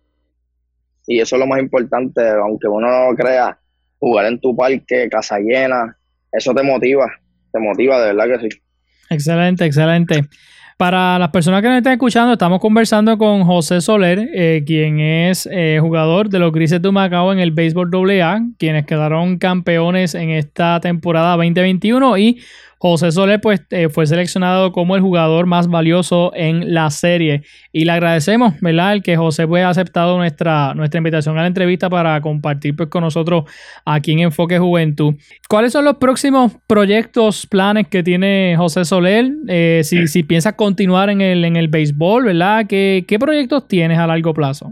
Y 1.07 1.21
eso 1.21 1.37
es 1.37 1.41
lo 1.41 1.47
más 1.47 1.61
importante, 1.61 2.27
aunque 2.29 2.69
uno 2.69 2.89
no 2.89 3.17
crea, 3.17 3.59
jugar 3.99 4.27
en 4.27 4.41
tu 4.41 4.55
parque, 4.55 5.09
casa 5.11 5.39
llena, 5.39 5.97
eso 6.31 6.55
te 6.55 6.63
motiva, 6.63 7.11
te 7.53 7.59
motiva 7.61 8.01
de 8.01 8.15
verdad 8.15 8.39
que 8.39 8.51
sí. 8.51 8.64
Excelente, 9.11 9.65
excelente. 9.65 10.29
Para 10.77 11.21
las 11.21 11.29
personas 11.31 11.63
que 11.63 11.69
nos 11.69 11.77
están 11.77 11.93
escuchando, 11.93 12.33
estamos 12.33 12.61
conversando 12.61 13.17
con 13.17 13.45
José 13.45 13.81
Soler, 13.81 14.29
eh, 14.35 14.65
quien 14.67 14.99
es 14.99 15.49
eh, 15.53 15.79
jugador 15.81 16.29
de 16.29 16.41
los 16.41 16.51
Grises 16.51 16.83
de 16.83 16.91
Macao 16.91 17.33
en 17.33 17.39
el 17.39 17.53
béisbol 17.53 17.91
AA, 18.21 18.41
quienes 18.59 18.85
quedaron 18.85 19.39
campeones 19.39 20.17
en 20.17 20.31
esta 20.31 20.81
temporada 20.81 21.37
2021 21.37 22.19
y 22.19 22.41
José 22.87 23.13
Soler 23.13 23.41
pues, 23.41 23.63
eh, 23.71 23.89
fue 23.89 24.07
seleccionado 24.07 24.71
como 24.71 24.95
el 24.95 25.01
jugador 25.01 25.47
más 25.47 25.69
valioso 25.69 26.33
en 26.35 26.75
la 26.75 26.91
serie. 26.91 27.41
Y 27.73 27.87
le 27.87 27.93
agradecemos, 27.93 28.61
¿verdad?, 28.61 28.93
el 28.93 29.03
que 29.03 29.17
José 29.17 29.49
pues, 29.49 29.61
haya 29.61 29.71
aceptado 29.71 30.19
nuestra, 30.19 30.75
nuestra 30.75 30.99
invitación 30.99 31.39
a 31.39 31.41
la 31.41 31.47
entrevista 31.47 31.89
para 31.89 32.21
compartir 32.21 32.77
pues, 32.77 32.91
con 32.91 33.03
nosotros 33.03 33.45
aquí 33.87 34.13
en 34.13 34.19
Enfoque 34.19 34.59
Juventud. 34.59 35.15
¿Cuáles 35.49 35.73
son 35.73 35.87
los 35.87 35.97
próximos 35.97 36.53
proyectos, 36.67 37.47
planes 37.47 37.89
que 37.89 38.03
tiene 38.03 38.55
José 38.59 38.85
Soler? 38.85 39.33
Eh, 39.49 39.81
si, 39.83 40.07
si 40.07 40.23
piensas 40.23 40.53
continuar 40.53 41.09
en 41.09 41.23
el, 41.23 41.43
en 41.47 41.57
el 41.57 41.69
béisbol, 41.69 42.27
¿verdad? 42.27 42.67
¿Qué, 42.69 43.07
¿Qué 43.09 43.19
proyectos 43.19 43.67
tienes 43.67 43.99
a 43.99 44.07
largo 44.07 44.35
plazo? 44.35 44.71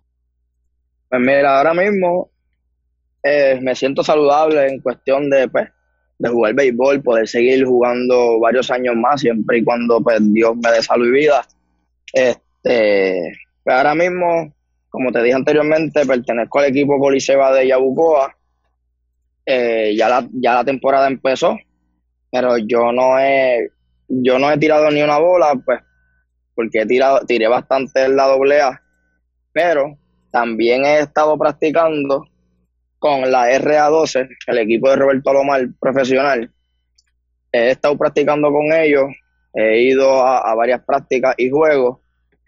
Pues 1.09 1.18
mira, 1.22 1.57
ahora 1.57 1.72
mismo 1.72 2.29
eh, 3.22 3.59
me 3.62 3.75
siento 3.75 4.05
saludable 4.05 4.66
en 4.66 4.81
cuestión 4.81 5.31
de 5.31 5.48
pues, 5.48 5.70
de 6.18 6.29
jugar 6.29 6.55
béisbol, 6.55 7.03
poder 7.03 7.27
seguir 7.27 7.64
jugando 7.64 8.38
varios 8.40 8.70
años 8.70 8.94
más, 8.96 9.20
siempre 9.20 9.59
y 9.59 9.64
cuando 9.64 10.01
pues, 10.01 10.20
Dios 10.33 10.57
me 10.57 10.70
dé 10.70 10.83
salud 10.83 11.07
y 11.09 11.11
vida. 11.11 11.44
Este, 12.12 13.33
pues, 13.64 13.77
ahora 13.77 13.94
mismo, 13.94 14.53
como 14.88 15.11
te 15.11 15.22
dije 15.22 15.35
anteriormente, 15.35 16.07
pertenezco 16.07 16.59
al 16.59 16.66
equipo 16.66 16.98
Coliseba 16.98 17.53
de 17.53 17.68
Yabucoa. 17.68 18.37
Eh, 19.44 19.94
ya, 19.96 20.09
la, 20.09 20.29
ya 20.33 20.55
la 20.55 20.64
temporada 20.64 21.09
empezó, 21.09 21.59
pero 22.31 22.57
yo 22.59 22.92
no 22.92 23.18
he, 23.18 23.70
yo 24.07 24.38
no 24.38 24.53
he 24.53 24.59
tirado 24.59 24.88
ni 24.90 25.03
una 25.03 25.18
bola, 25.18 25.61
pues, 25.64 25.81
porque 26.55 26.83
he 26.83 26.87
tirado, 26.87 27.20
tiré 27.27 27.48
bastante 27.48 28.05
en 28.05 28.14
la 28.14 28.27
doble 28.29 28.61
A, 28.61 28.81
pero 29.53 29.98
también 30.31 30.85
he 30.85 31.01
estado 31.01 31.37
practicando 31.37 32.25
con 33.03 33.29
la 33.33 33.51
RA12, 33.51 34.29
el 34.47 34.59
equipo 34.59 34.88
de 34.88 34.95
Roberto 34.95 35.31
Alomar 35.31 35.67
profesional. 35.81 36.49
He 37.51 37.71
estado 37.73 37.99
practicando 37.99 38.53
con 38.53 38.73
ellos, 38.73 39.07
he 39.53 39.83
ido 39.83 40.25
a, 40.25 40.55
varias 40.55 40.85
prácticas 40.85 41.35
y 41.37 41.51
juegos 41.51 41.99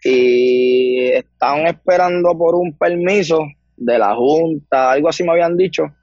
y 0.01 1.09
están 1.09 1.67
esperando 1.67 2.37
por 2.37 2.55
un 2.55 2.75
permiso 2.77 3.45
de 3.75 3.99
la 3.99 4.15
Junta, 4.15 4.93
algo 4.93 5.09
así 5.09 5.25
me 5.25 5.33
habían 5.33 5.57
dicho, 5.57 5.93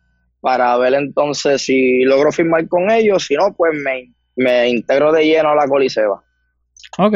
para 0.42 0.76
ver 0.76 0.94
entonces 0.94 1.62
si 1.62 2.02
logro 2.02 2.30
firmar 2.30 2.68
con 2.68 2.90
ellos, 2.90 3.24
si 3.24 3.34
no, 3.34 3.54
pues 3.56 3.72
me, 3.72 4.12
me 4.36 4.68
integro 4.68 5.12
de 5.12 5.24
lleno 5.24 5.48
a 5.48 5.54
la 5.54 5.66
Coliseba. 5.66 6.22
Ok, 6.98 7.14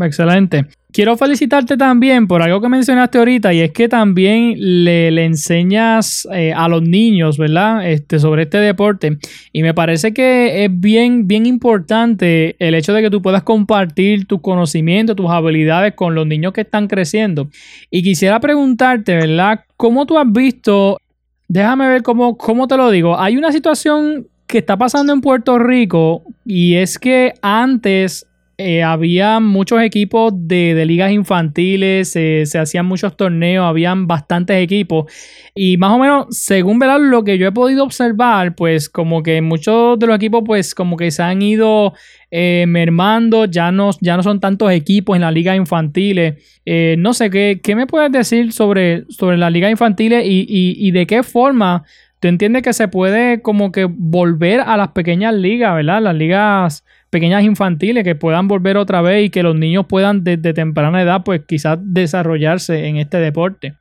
excelente. 0.00 0.64
Quiero 0.92 1.16
felicitarte 1.16 1.76
también 1.76 2.26
por 2.26 2.42
algo 2.42 2.60
que 2.60 2.68
mencionaste 2.68 3.18
ahorita 3.18 3.52
y 3.52 3.60
es 3.60 3.72
que 3.72 3.88
también 3.88 4.54
le, 4.56 5.24
enseñas 5.24 6.26
eh, 6.32 6.52
a 6.52 6.68
los 6.68 6.82
niños, 6.82 7.38
¿verdad? 7.38 7.88
Este, 7.88 8.18
sobre 8.18 8.42
este 8.42 8.58
deporte. 8.58 9.18
Y 9.52 9.62
me 9.62 9.74
parece 9.74 10.12
que 10.12 10.64
es 10.64 10.70
bien, 10.80 11.28
bien 11.28 11.46
importante 11.46 12.56
el 12.58 12.74
hecho 12.74 12.92
de 12.92 13.02
que 13.02 13.10
tú 13.10 13.22
puedas 13.22 13.42
compartir 13.42 14.26
tus 14.26 14.40
conocimientos, 14.40 15.16
tus 15.16 15.30
habilidades 15.30 15.94
con 15.94 16.14
los 16.14 16.26
niños 16.26 16.52
que 16.52 16.62
están 16.62 16.88
creciendo. 16.88 17.48
Y 17.90 18.02
quisiera 18.02 18.40
preguntarte, 18.40 19.14
¿verdad? 19.14 19.60
¿Cómo 19.76 20.06
tú 20.06 20.18
has 20.18 20.30
visto? 20.30 20.98
Déjame 21.46 21.88
ver 21.88 22.02
cómo, 22.02 22.36
cómo 22.36 22.66
te 22.66 22.76
lo 22.76 22.90
digo. 22.90 23.18
Hay 23.18 23.36
una 23.36 23.52
situación 23.52 24.26
que 24.46 24.58
está 24.58 24.76
pasando 24.76 25.12
en 25.12 25.20
Puerto 25.20 25.58
Rico 25.58 26.24
y 26.44 26.74
es 26.74 26.98
que 26.98 27.34
antes 27.40 28.26
eh, 28.62 28.82
había 28.82 29.40
muchos 29.40 29.80
equipos 29.80 30.34
de, 30.36 30.84
ligas 30.84 31.12
infantiles, 31.12 32.10
se 32.10 32.58
hacían 32.58 32.84
muchos 32.84 33.16
torneos, 33.16 33.64
habían 33.64 34.06
bastantes 34.06 34.62
equipos. 34.62 35.10
Y 35.54 35.78
más 35.78 35.92
o 35.92 35.98
menos, 35.98 36.26
según 36.30 36.78
lo 37.10 37.24
que 37.24 37.38
yo 37.38 37.48
he 37.48 37.52
podido 37.52 37.84
observar, 37.84 38.54
pues 38.54 38.90
como 38.90 39.22
que 39.22 39.40
muchos 39.40 39.98
de 39.98 40.06
los 40.06 40.16
equipos, 40.16 40.42
pues 40.44 40.74
como 40.74 40.98
que 40.98 41.10
se 41.10 41.22
han 41.22 41.40
ido 41.40 41.94
eh, 42.30 42.66
mermando, 42.68 43.46
ya 43.46 43.72
no, 43.72 43.92
ya 44.02 44.18
no 44.18 44.22
son 44.22 44.40
tantos 44.40 44.70
equipos 44.72 45.16
en 45.16 45.22
las 45.22 45.32
ligas 45.32 45.56
infantiles. 45.56 46.60
Eh, 46.66 46.96
no 46.98 47.14
sé, 47.14 47.30
¿qué, 47.30 47.60
¿qué, 47.62 47.74
me 47.74 47.86
puedes 47.86 48.12
decir 48.12 48.52
sobre, 48.52 49.04
sobre 49.08 49.38
las 49.38 49.50
ligas 49.50 49.70
infantiles 49.70 50.22
y, 50.26 50.44
y 50.46 50.90
de 50.90 51.06
qué 51.06 51.22
forma 51.22 51.84
tú 52.20 52.28
entiendes 52.28 52.62
que 52.62 52.74
se 52.74 52.88
puede 52.88 53.40
como 53.40 53.72
que 53.72 53.86
volver 53.88 54.60
a 54.60 54.76
las 54.76 54.88
pequeñas 54.88 55.34
ligas, 55.34 55.74
¿verdad? 55.74 56.02
Las 56.02 56.14
ligas 56.14 56.84
pequeñas 57.10 57.44
infantiles 57.44 58.04
que 58.04 58.14
puedan 58.14 58.48
volver 58.48 58.76
otra 58.76 59.02
vez 59.02 59.26
y 59.26 59.30
que 59.30 59.42
los 59.42 59.56
niños 59.56 59.86
puedan 59.88 60.24
desde 60.24 60.54
temprana 60.54 61.02
edad 61.02 61.22
pues 61.24 61.42
quizás 61.46 61.78
desarrollarse 61.80 62.86
en 62.86 62.96
este 62.96 63.18
deporte? 63.18 63.74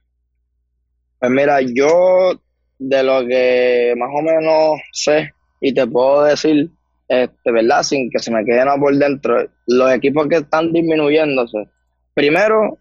Pues 1.20 1.32
mira, 1.32 1.60
yo 1.62 2.40
de 2.80 3.04
lo 3.04 3.26
que 3.28 3.94
más 3.98 4.10
o 4.14 4.22
menos 4.22 4.82
sé 4.92 5.34
y 5.62 5.74
te 5.74 5.86
puedo 5.86 6.24
decir, 6.24 6.70
este, 7.08 7.52
¿verdad? 7.52 7.84
Sin 7.84 8.10
que 8.10 8.20
se 8.20 8.32
me 8.32 8.44
quede 8.46 8.66
nada 8.66 8.78
por 8.78 8.96
dentro, 8.96 9.48
los 9.68 9.92
equipos 9.94 10.28
que 10.28 10.38
están 10.38 10.72
disminuyéndose. 10.72 11.68
Primero, 12.14 12.80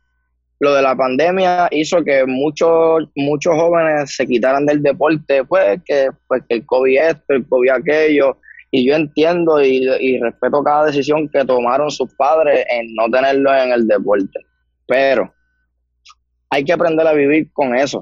lo 0.60 0.74
de 0.74 0.82
la 0.82 0.96
pandemia 0.96 1.68
hizo 1.70 2.02
que 2.02 2.24
muchos 2.26 3.08
muchos 3.14 3.54
jóvenes 3.54 4.14
se 4.14 4.26
quitaran 4.26 4.66
del 4.66 4.82
deporte, 4.82 5.44
pues 5.44 5.80
que, 5.84 6.08
pues 6.26 6.42
que 6.48 6.56
el 6.56 6.66
COVID 6.66 6.98
esto, 6.98 7.34
el 7.34 7.46
COVID 7.46 7.70
aquello, 7.70 8.36
y 8.70 8.86
yo 8.86 8.94
entiendo 8.94 9.62
y, 9.62 10.18
respeto 10.20 10.62
cada 10.62 10.86
decisión 10.86 11.28
que 11.28 11.44
tomaron 11.44 11.90
sus 11.90 12.12
padres 12.14 12.66
en 12.70 12.94
no 12.94 13.10
tenerlo 13.10 13.54
en 13.54 13.72
el 13.72 13.86
deporte. 13.86 14.40
Pero 14.86 15.32
hay 16.50 16.64
que 16.64 16.72
aprender 16.72 17.06
a 17.06 17.12
vivir 17.12 17.50
con 17.52 17.74
eso. 17.74 18.00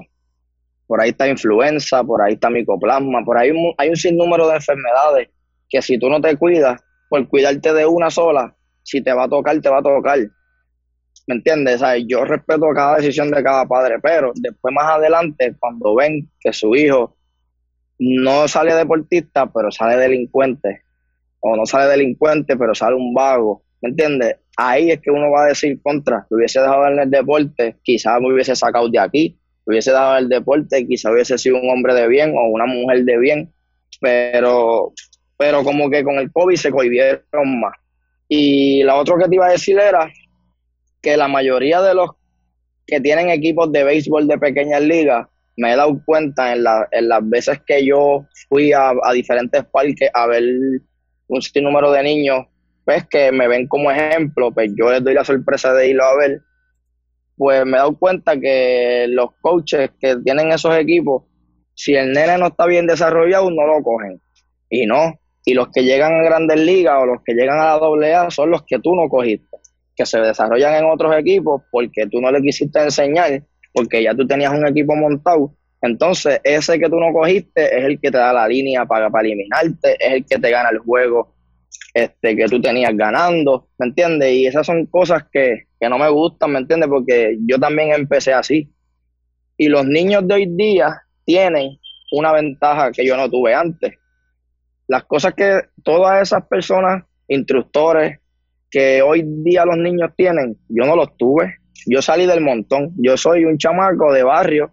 Por 0.85 1.01
ahí 1.01 1.09
está 1.09 1.27
influenza, 1.27 2.03
por 2.03 2.21
ahí 2.21 2.33
está 2.33 2.49
micoplasma, 2.49 3.23
por 3.23 3.37
ahí 3.37 3.51
hay 3.77 3.89
un 3.89 3.95
sinnúmero 3.95 4.47
de 4.47 4.55
enfermedades 4.55 5.29
que 5.69 5.81
si 5.81 5.99
tú 5.99 6.09
no 6.09 6.21
te 6.21 6.35
cuidas, 6.37 6.81
por 7.09 7.27
cuidarte 7.27 7.73
de 7.73 7.85
una 7.85 8.09
sola, 8.09 8.55
si 8.83 9.01
te 9.01 9.13
va 9.13 9.25
a 9.25 9.29
tocar, 9.29 9.59
te 9.59 9.69
va 9.69 9.79
a 9.79 9.83
tocar. 9.83 10.19
¿Me 11.27 11.35
entiendes? 11.35 11.81
yo 12.07 12.23
respeto 12.23 12.67
cada 12.73 12.97
decisión 12.97 13.29
de 13.31 13.43
cada 13.43 13.65
padre, 13.65 13.99
pero 14.01 14.31
después 14.35 14.73
más 14.73 14.89
adelante, 14.89 15.53
cuando 15.59 15.95
ven 15.95 16.29
que 16.39 16.53
su 16.53 16.73
hijo 16.73 17.16
no 17.99 18.47
sale 18.47 18.73
deportista, 18.73 19.51
pero 19.51 19.71
sale 19.71 19.97
delincuente, 19.97 20.81
o 21.39 21.55
no 21.55 21.65
sale 21.65 21.89
delincuente, 21.89 22.55
pero 22.57 22.75
sale 22.75 22.95
un 22.95 23.13
vago, 23.13 23.63
¿me 23.81 23.89
entiendes? 23.89 24.37
Ahí 24.55 24.91
es 24.91 24.99
que 25.01 25.11
uno 25.11 25.31
va 25.31 25.45
a 25.45 25.47
decir 25.47 25.79
contra, 25.81 26.25
lo 26.29 26.37
hubiese 26.37 26.59
dejado 26.59 26.87
en 26.87 26.99
el 26.99 27.09
deporte, 27.09 27.75
quizás 27.83 28.19
me 28.21 28.33
hubiese 28.33 28.55
sacado 28.55 28.89
de 28.89 28.99
aquí, 28.99 29.37
lo 29.65 29.71
hubiese 29.71 29.91
dado 29.91 30.17
en 30.17 30.23
el 30.23 30.29
deporte, 30.29 30.85
quizás 30.87 31.11
hubiese 31.11 31.37
sido 31.37 31.59
un 31.59 31.69
hombre 31.69 31.93
de 31.93 32.07
bien 32.07 32.33
o 32.35 32.49
una 32.49 32.65
mujer 32.65 33.03
de 33.03 33.17
bien, 33.17 33.53
pero, 33.99 34.93
pero 35.37 35.63
como 35.63 35.89
que 35.89 36.03
con 36.03 36.15
el 36.15 36.31
COVID 36.31 36.55
se 36.55 36.71
cohibieron 36.71 37.59
más. 37.59 37.73
Y 38.27 38.83
la 38.83 38.95
otra 38.95 39.15
que 39.17 39.29
te 39.29 39.35
iba 39.35 39.47
a 39.47 39.51
decir 39.51 39.79
era 39.79 40.11
que 41.01 41.15
la 41.15 41.27
mayoría 41.27 41.81
de 41.81 41.93
los 41.93 42.11
que 42.85 42.99
tienen 42.99 43.29
equipos 43.29 43.71
de 43.71 43.83
béisbol 43.83 44.27
de 44.27 44.37
pequeñas 44.37 44.81
ligas 44.81 45.27
me 45.57 45.73
he 45.73 45.75
dado 45.75 45.99
cuenta 46.05 46.53
en, 46.55 46.63
en 46.91 47.09
las 47.09 47.29
veces 47.29 47.59
que 47.65 47.83
yo 47.85 48.25
fui 48.47 48.71
a, 48.73 48.93
diferentes 49.13 49.65
parques 49.65 50.09
a 50.13 50.27
ver 50.27 50.43
un 51.27 51.41
sinnúmero 51.41 51.91
de 51.91 52.03
niños, 52.03 52.45
pues 52.85 53.05
que 53.07 53.31
me 53.31 53.47
ven 53.47 53.67
como 53.67 53.91
ejemplo, 53.91 54.51
pues 54.53 54.71
yo 54.77 54.91
les 54.91 55.03
doy 55.03 55.15
la 55.15 55.25
sorpresa 55.25 55.73
de 55.73 55.89
irlo 55.89 56.03
a 56.03 56.15
ver, 56.15 56.41
pues 57.35 57.65
me 57.65 57.71
he 57.71 57.79
dado 57.79 57.97
cuenta 57.97 58.39
que 58.39 59.07
los 59.09 59.31
coaches 59.41 59.91
que 59.99 60.15
tienen 60.17 60.51
esos 60.51 60.77
equipos, 60.77 61.23
si 61.73 61.95
el 61.95 62.13
nene 62.13 62.37
no 62.37 62.47
está 62.47 62.65
bien 62.67 62.87
desarrollado, 62.87 63.49
no 63.51 63.67
lo 63.67 63.83
cogen. 63.83 64.21
Y 64.69 64.85
no. 64.85 65.19
Y 65.43 65.53
los 65.53 65.69
que 65.69 65.83
llegan 65.83 66.13
a 66.13 66.23
grandes 66.23 66.59
ligas 66.59 66.95
o 67.01 67.05
los 67.05 67.23
que 67.23 67.33
llegan 67.33 67.59
a 67.59 67.65
la 67.65 67.79
doble 67.79 68.13
A 68.13 68.29
son 68.29 68.51
los 68.51 68.63
que 68.63 68.79
tú 68.79 68.95
no 68.95 69.09
cogiste, 69.09 69.57
que 69.95 70.05
se 70.05 70.19
desarrollan 70.19 70.75
en 70.75 70.85
otros 70.85 71.15
equipos 71.15 71.63
porque 71.71 72.05
tú 72.07 72.21
no 72.21 72.31
le 72.31 72.41
quisiste 72.41 72.81
enseñar 72.81 73.43
porque 73.77 74.01
ya 74.01 74.15
tú 74.15 74.25
tenías 74.25 74.51
un 74.51 74.65
equipo 74.65 74.95
montado. 74.95 75.53
Entonces, 75.83 76.41
ese 76.43 76.79
que 76.79 76.89
tú 76.89 76.95
no 76.95 77.13
cogiste 77.13 77.77
es 77.77 77.85
el 77.85 77.99
que 77.99 78.09
te 78.09 78.17
da 78.17 78.33
la 78.33 78.47
línea 78.47 78.87
para, 78.87 79.07
para 79.11 79.27
eliminarte, 79.27 79.95
es 79.99 80.13
el 80.13 80.25
que 80.25 80.39
te 80.39 80.49
gana 80.49 80.69
el 80.69 80.79
juego 80.79 81.35
este, 81.93 82.35
que 82.35 82.45
tú 82.45 82.59
tenías 82.59 82.97
ganando, 82.97 83.67
¿me 83.77 83.85
entiendes? 83.85 84.33
Y 84.33 84.47
esas 84.47 84.65
son 84.65 84.87
cosas 84.87 85.25
que, 85.31 85.67
que 85.79 85.89
no 85.89 85.99
me 85.99 86.09
gustan, 86.09 86.53
¿me 86.53 86.57
entiendes? 86.57 86.89
Porque 86.89 87.37
yo 87.45 87.59
también 87.59 87.93
empecé 87.93 88.33
así. 88.33 88.73
Y 89.57 89.67
los 89.67 89.85
niños 89.85 90.27
de 90.27 90.33
hoy 90.33 90.47
día 90.47 90.99
tienen 91.23 91.77
una 92.13 92.31
ventaja 92.31 92.91
que 92.91 93.05
yo 93.05 93.15
no 93.15 93.29
tuve 93.29 93.53
antes. 93.53 93.93
Las 94.87 95.03
cosas 95.03 95.35
que 95.35 95.61
todas 95.83 96.19
esas 96.19 96.47
personas, 96.47 97.03
instructores, 97.27 98.21
que 98.71 99.03
hoy 99.03 99.21
día 99.23 99.65
los 99.65 99.77
niños 99.77 100.09
tienen, 100.17 100.57
yo 100.67 100.83
no 100.83 100.95
los 100.95 101.15
tuve 101.15 101.56
yo 101.87 102.01
salí 102.01 102.25
del 102.25 102.41
montón. 102.41 102.91
Yo 102.97 103.17
soy 103.17 103.45
un 103.45 103.57
chamaco 103.57 104.11
de 104.11 104.23
barrio 104.23 104.71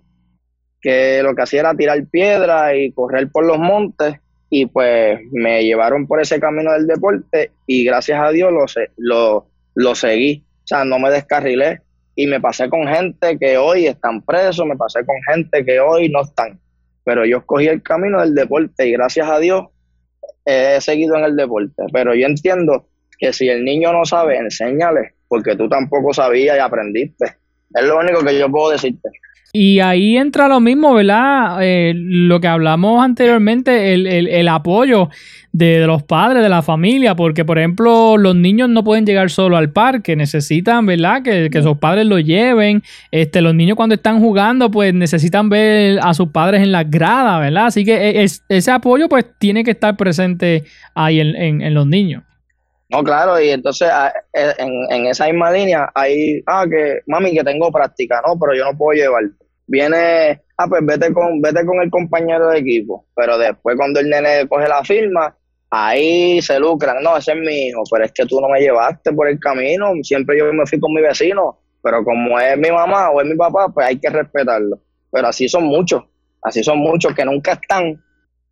que 0.80 1.22
lo 1.22 1.34
que 1.34 1.42
hacía 1.42 1.60
era 1.60 1.74
tirar 1.74 2.04
piedra 2.06 2.76
y 2.76 2.92
correr 2.92 3.30
por 3.30 3.46
los 3.46 3.58
montes 3.58 4.16
y 4.50 4.66
pues 4.66 5.18
me 5.32 5.64
llevaron 5.64 6.06
por 6.06 6.20
ese 6.20 6.38
camino 6.38 6.72
del 6.72 6.86
deporte 6.86 7.52
y 7.66 7.84
gracias 7.84 8.20
a 8.20 8.30
Dios 8.30 8.52
lo, 8.52 8.66
lo, 8.98 9.46
lo 9.74 9.94
seguí. 9.94 10.44
O 10.64 10.66
sea, 10.66 10.84
no 10.84 10.98
me 10.98 11.10
descarrilé 11.10 11.80
y 12.16 12.26
me 12.26 12.40
pasé 12.40 12.68
con 12.68 12.86
gente 12.86 13.38
que 13.38 13.56
hoy 13.56 13.86
están 13.86 14.22
presos, 14.22 14.66
me 14.66 14.76
pasé 14.76 15.04
con 15.04 15.16
gente 15.32 15.64
que 15.64 15.80
hoy 15.80 16.08
no 16.08 16.22
están. 16.22 16.60
Pero 17.04 17.24
yo 17.24 17.38
escogí 17.38 17.66
el 17.66 17.82
camino 17.82 18.20
del 18.20 18.34
deporte 18.34 18.86
y 18.86 18.92
gracias 18.92 19.28
a 19.28 19.38
Dios 19.38 19.66
he 20.44 20.80
seguido 20.80 21.16
en 21.16 21.24
el 21.24 21.36
deporte. 21.36 21.84
Pero 21.92 22.14
yo 22.14 22.26
entiendo 22.26 22.88
que 23.24 23.32
si 23.32 23.48
el 23.48 23.64
niño 23.64 23.92
no 23.92 24.04
sabe, 24.04 24.36
enséñale 24.36 25.14
porque 25.34 25.56
tú 25.56 25.68
tampoco 25.68 26.12
sabías 26.14 26.56
y 26.56 26.60
aprendiste. 26.60 27.24
Es 27.74 27.84
lo 27.84 27.98
único 27.98 28.24
que 28.24 28.38
yo 28.38 28.48
puedo 28.48 28.70
decirte. 28.70 29.08
Y 29.52 29.80
ahí 29.80 30.16
entra 30.16 30.48
lo 30.48 30.60
mismo, 30.60 30.94
¿verdad? 30.94 31.58
Eh, 31.60 31.92
lo 31.94 32.40
que 32.40 32.48
hablamos 32.48 33.04
anteriormente, 33.04 33.94
el, 33.94 34.48
apoyo 34.48 35.10
de, 35.52 35.86
los 35.86 36.02
padres, 36.02 36.42
de 36.42 36.48
la 36.48 36.62
familia, 36.62 37.14
porque 37.14 37.44
por 37.44 37.58
ejemplo 37.58 38.16
los 38.16 38.34
niños 38.34 38.68
no 38.68 38.82
pueden 38.82 39.06
llegar 39.06 39.30
solo 39.30 39.56
al 39.56 39.70
parque, 39.70 40.16
necesitan, 40.16 40.86
¿verdad? 40.86 41.22
Que, 41.22 41.50
que 41.50 41.62
sus 41.62 41.78
padres 41.78 42.06
lo 42.06 42.18
lleven. 42.18 42.82
Este, 43.12 43.40
los 43.40 43.54
niños 43.54 43.76
cuando 43.76 43.94
están 43.94 44.20
jugando, 44.20 44.70
pues 44.70 44.92
necesitan 44.92 45.48
ver 45.48 46.00
a 46.02 46.14
sus 46.14 46.28
padres 46.28 46.62
en 46.62 46.72
las 46.72 46.90
gradas, 46.90 47.40
¿verdad? 47.40 47.66
Así 47.66 47.84
que 47.84 48.22
e, 48.22 48.24
ese 48.24 48.70
apoyo 48.70 49.08
pues 49.08 49.24
tiene 49.38 49.62
que 49.62 49.70
estar 49.72 49.96
presente 49.96 50.64
ahí 50.94 51.20
en 51.20 51.74
los 51.74 51.86
niños. 51.86 52.24
No, 52.94 53.02
claro, 53.02 53.40
y 53.40 53.50
entonces 53.50 53.88
ah, 53.90 54.12
eh, 54.32 54.52
en, 54.58 55.06
esa 55.06 55.26
misma 55.26 55.50
línea 55.50 55.90
hay, 55.96 56.40
ah, 56.46 56.64
que 56.70 57.00
mami, 57.08 57.32
que 57.32 57.42
tengo 57.42 57.72
práctica, 57.72 58.22
no, 58.24 58.38
pero 58.38 58.54
yo 58.54 58.64
no 58.70 58.78
puedo 58.78 58.96
llevar. 58.96 59.24
Viene, 59.66 60.40
ah, 60.56 60.66
pues 60.68 60.80
vete 60.86 61.12
con, 61.12 61.40
vete 61.40 61.66
con 61.66 61.82
el 61.82 61.90
compañero 61.90 62.50
de 62.50 62.60
equipo, 62.60 63.04
pero 63.16 63.36
después 63.36 63.76
cuando 63.76 63.98
el 63.98 64.08
nene 64.08 64.46
coge 64.48 64.68
la 64.68 64.84
firma, 64.84 65.36
ahí 65.70 66.40
se 66.40 66.60
lucran, 66.60 67.02
no, 67.02 67.16
ese 67.16 67.32
es 67.32 67.38
mi 67.38 67.66
hijo, 67.66 67.82
pero 67.90 68.04
es 68.04 68.12
que 68.12 68.26
tú 68.26 68.40
no 68.40 68.48
me 68.48 68.60
llevaste 68.60 69.12
por 69.12 69.26
el 69.28 69.40
camino, 69.40 69.92
siempre 70.04 70.38
yo 70.38 70.52
me 70.52 70.64
fui 70.64 70.78
con 70.78 70.94
mi 70.94 71.02
vecino, 71.02 71.58
pero 71.82 72.04
como 72.04 72.38
es 72.38 72.56
mi 72.56 72.70
mamá 72.70 73.10
o 73.10 73.20
es 73.20 73.26
mi 73.26 73.34
papá, 73.34 73.70
pues 73.74 73.88
hay 73.88 73.98
que 73.98 74.08
respetarlo. 74.08 74.78
Pero 75.10 75.26
así 75.26 75.48
son 75.48 75.64
muchos, 75.64 76.04
así 76.42 76.62
son 76.62 76.78
muchos 76.78 77.12
que 77.12 77.24
nunca 77.24 77.54
están, 77.54 78.00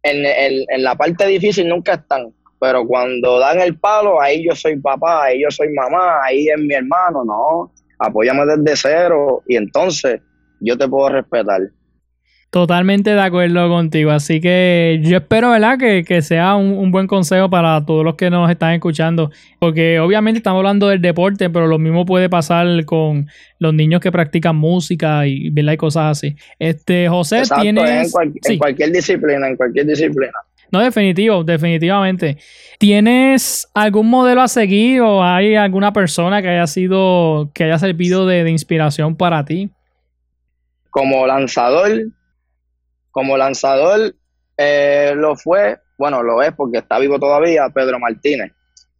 en, 0.03 0.67
en 0.69 0.83
la 0.83 0.97
parte 0.97 1.29
difícil 1.29 1.69
nunca 1.69 1.95
están, 1.95 2.33
pero 2.63 2.87
cuando 2.87 3.41
dan 3.41 3.61
el 3.61 3.77
palo, 3.77 4.23
ahí 4.23 4.45
yo 4.49 4.55
soy 4.55 4.77
papá, 4.77 5.25
ahí 5.25 5.43
yo 5.43 5.51
soy 5.51 5.71
mamá, 5.75 6.23
ahí 6.23 6.47
es 6.47 6.61
mi 6.61 6.73
hermano, 6.73 7.25
no, 7.25 7.73
apóyame 7.99 8.45
desde 8.47 8.77
cero 8.77 9.43
y 9.49 9.57
entonces 9.57 10.21
yo 10.61 10.79
te 10.79 10.87
puedo 10.87 11.09
respetar. 11.09 11.61
Totalmente 12.51 13.11
de 13.11 13.21
acuerdo 13.21 13.69
contigo. 13.69 14.13
Así 14.13 14.41
que 14.41 15.01
yo 15.03 15.17
espero, 15.17 15.51
¿verdad? 15.51 15.77
Que, 15.77 16.05
que 16.05 16.23
sea 16.23 16.55
un, 16.55 16.79
un, 16.79 16.93
buen 16.93 17.09
consejo 17.09 17.51
para 17.51 17.85
todos 17.85 18.05
los 18.05 18.15
que 18.15 18.31
nos 18.31 18.49
están 18.49 18.75
escuchando. 18.75 19.33
Porque 19.59 19.99
obviamente 19.99 20.37
estamos 20.37 20.59
hablando 20.59 20.87
del 20.87 21.01
deporte, 21.01 21.51
pero 21.51 21.67
lo 21.67 21.79
mismo 21.81 22.05
puede 22.05 22.29
pasar 22.29 22.85
con 22.85 23.27
los 23.59 23.75
niños 23.75 24.01
que 24.01 24.13
practican 24.13 24.55
música 24.55 25.27
y, 25.27 25.51
¿verdad? 25.51 25.73
y 25.73 25.77
cosas 25.79 26.19
así. 26.19 26.37
Este, 26.61 27.09
José, 27.09 27.39
Exacto, 27.39 27.63
tienes. 27.63 28.07
En, 28.07 28.11
cual, 28.11 28.33
sí. 28.41 28.53
en 28.53 28.59
cualquier 28.59 28.93
disciplina, 28.93 29.49
en 29.49 29.57
cualquier 29.57 29.87
disciplina. 29.87 30.39
No, 30.73 30.81
definitivo, 30.81 31.45
definitivamente. 31.45 32.39
¿Tienes 32.79 33.69
algún 33.75 34.09
modelo 34.09 34.41
a 34.41 34.49
seguir 34.49 35.03
o 35.03 35.23
hay 35.23 35.55
alguna 35.55 35.93
persona 35.93 36.41
que 36.41 36.49
haya 36.49 36.67
sido, 36.67 37.51
que 37.53 37.65
haya 37.65 37.79
servido 37.79 38.27
de, 38.27 38.43
de 38.43 38.51
inspiración 38.51 39.15
para 39.15 39.45
ti? 39.45 39.71
Como 40.89 41.27
lanzador, 41.27 41.91
como 43.11 43.37
lanzador 43.37 44.15
eh, 44.57 45.13
lo 45.15 45.37
fue, 45.37 45.79
bueno, 45.99 46.23
lo 46.23 46.43
es 46.43 46.53
porque 46.55 46.79
está 46.79 46.99
vivo 46.99 47.19
todavía, 47.19 47.69
Pedro 47.69 47.99
Martínez. 47.99 48.53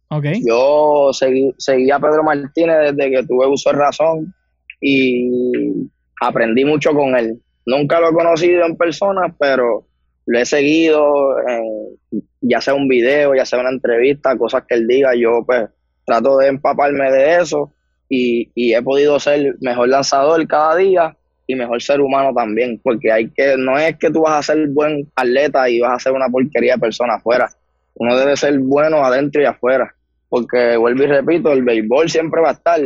Okay. 0.09 0.43
Yo 0.47 1.09
seguí, 1.11 1.55
seguí 1.57 1.89
a 1.89 1.99
Pedro 1.99 2.23
Martínez 2.23 2.95
desde 2.95 3.09
que 3.09 3.23
tuve 3.23 3.47
uso 3.47 3.71
de 3.71 3.77
razón 3.77 4.33
y 4.79 5.89
aprendí 6.21 6.65
mucho 6.65 6.93
con 6.93 7.17
él. 7.17 7.41
Nunca 7.65 7.99
lo 7.99 8.09
he 8.09 8.13
conocido 8.13 8.63
en 8.63 8.77
persona, 8.77 9.33
pero 9.39 9.87
lo 10.25 10.39
he 10.39 10.45
seguido, 10.45 11.37
en, 11.47 12.21
ya 12.41 12.61
sea 12.61 12.73
un 12.73 12.87
video, 12.87 13.35
ya 13.35 13.45
sea 13.45 13.59
una 13.59 13.69
entrevista, 13.69 14.37
cosas 14.37 14.63
que 14.67 14.75
él 14.75 14.87
diga, 14.87 15.15
yo 15.15 15.43
pues 15.45 15.69
trato 16.05 16.37
de 16.37 16.47
empaparme 16.47 17.11
de 17.11 17.41
eso 17.41 17.73
y, 18.09 18.51
y 18.55 18.73
he 18.73 18.81
podido 18.81 19.19
ser 19.19 19.55
mejor 19.61 19.89
lanzador 19.89 20.45
cada 20.47 20.75
día 20.75 21.17
y 21.47 21.55
mejor 21.55 21.81
ser 21.81 22.01
humano 22.01 22.33
también, 22.33 22.79
porque 22.83 23.11
hay 23.11 23.29
que, 23.29 23.55
no 23.57 23.77
es 23.77 23.97
que 23.97 24.09
tú 24.09 24.21
vas 24.21 24.39
a 24.39 24.53
ser 24.53 24.67
buen 24.69 25.09
atleta 25.15 25.69
y 25.69 25.79
vas 25.79 25.93
a 25.93 25.99
ser 25.99 26.13
una 26.13 26.29
porquería 26.29 26.75
de 26.75 26.79
persona 26.79 27.15
afuera, 27.15 27.49
uno 27.95 28.17
debe 28.17 28.35
ser 28.37 28.57
bueno 28.59 29.03
adentro 29.03 29.41
y 29.41 29.45
afuera, 29.45 29.93
porque 30.29 30.77
vuelvo 30.77 31.03
y 31.03 31.07
repito, 31.07 31.51
el 31.51 31.63
béisbol 31.63 32.09
siempre 32.09 32.41
va 32.41 32.49
a 32.49 32.53
estar, 32.53 32.79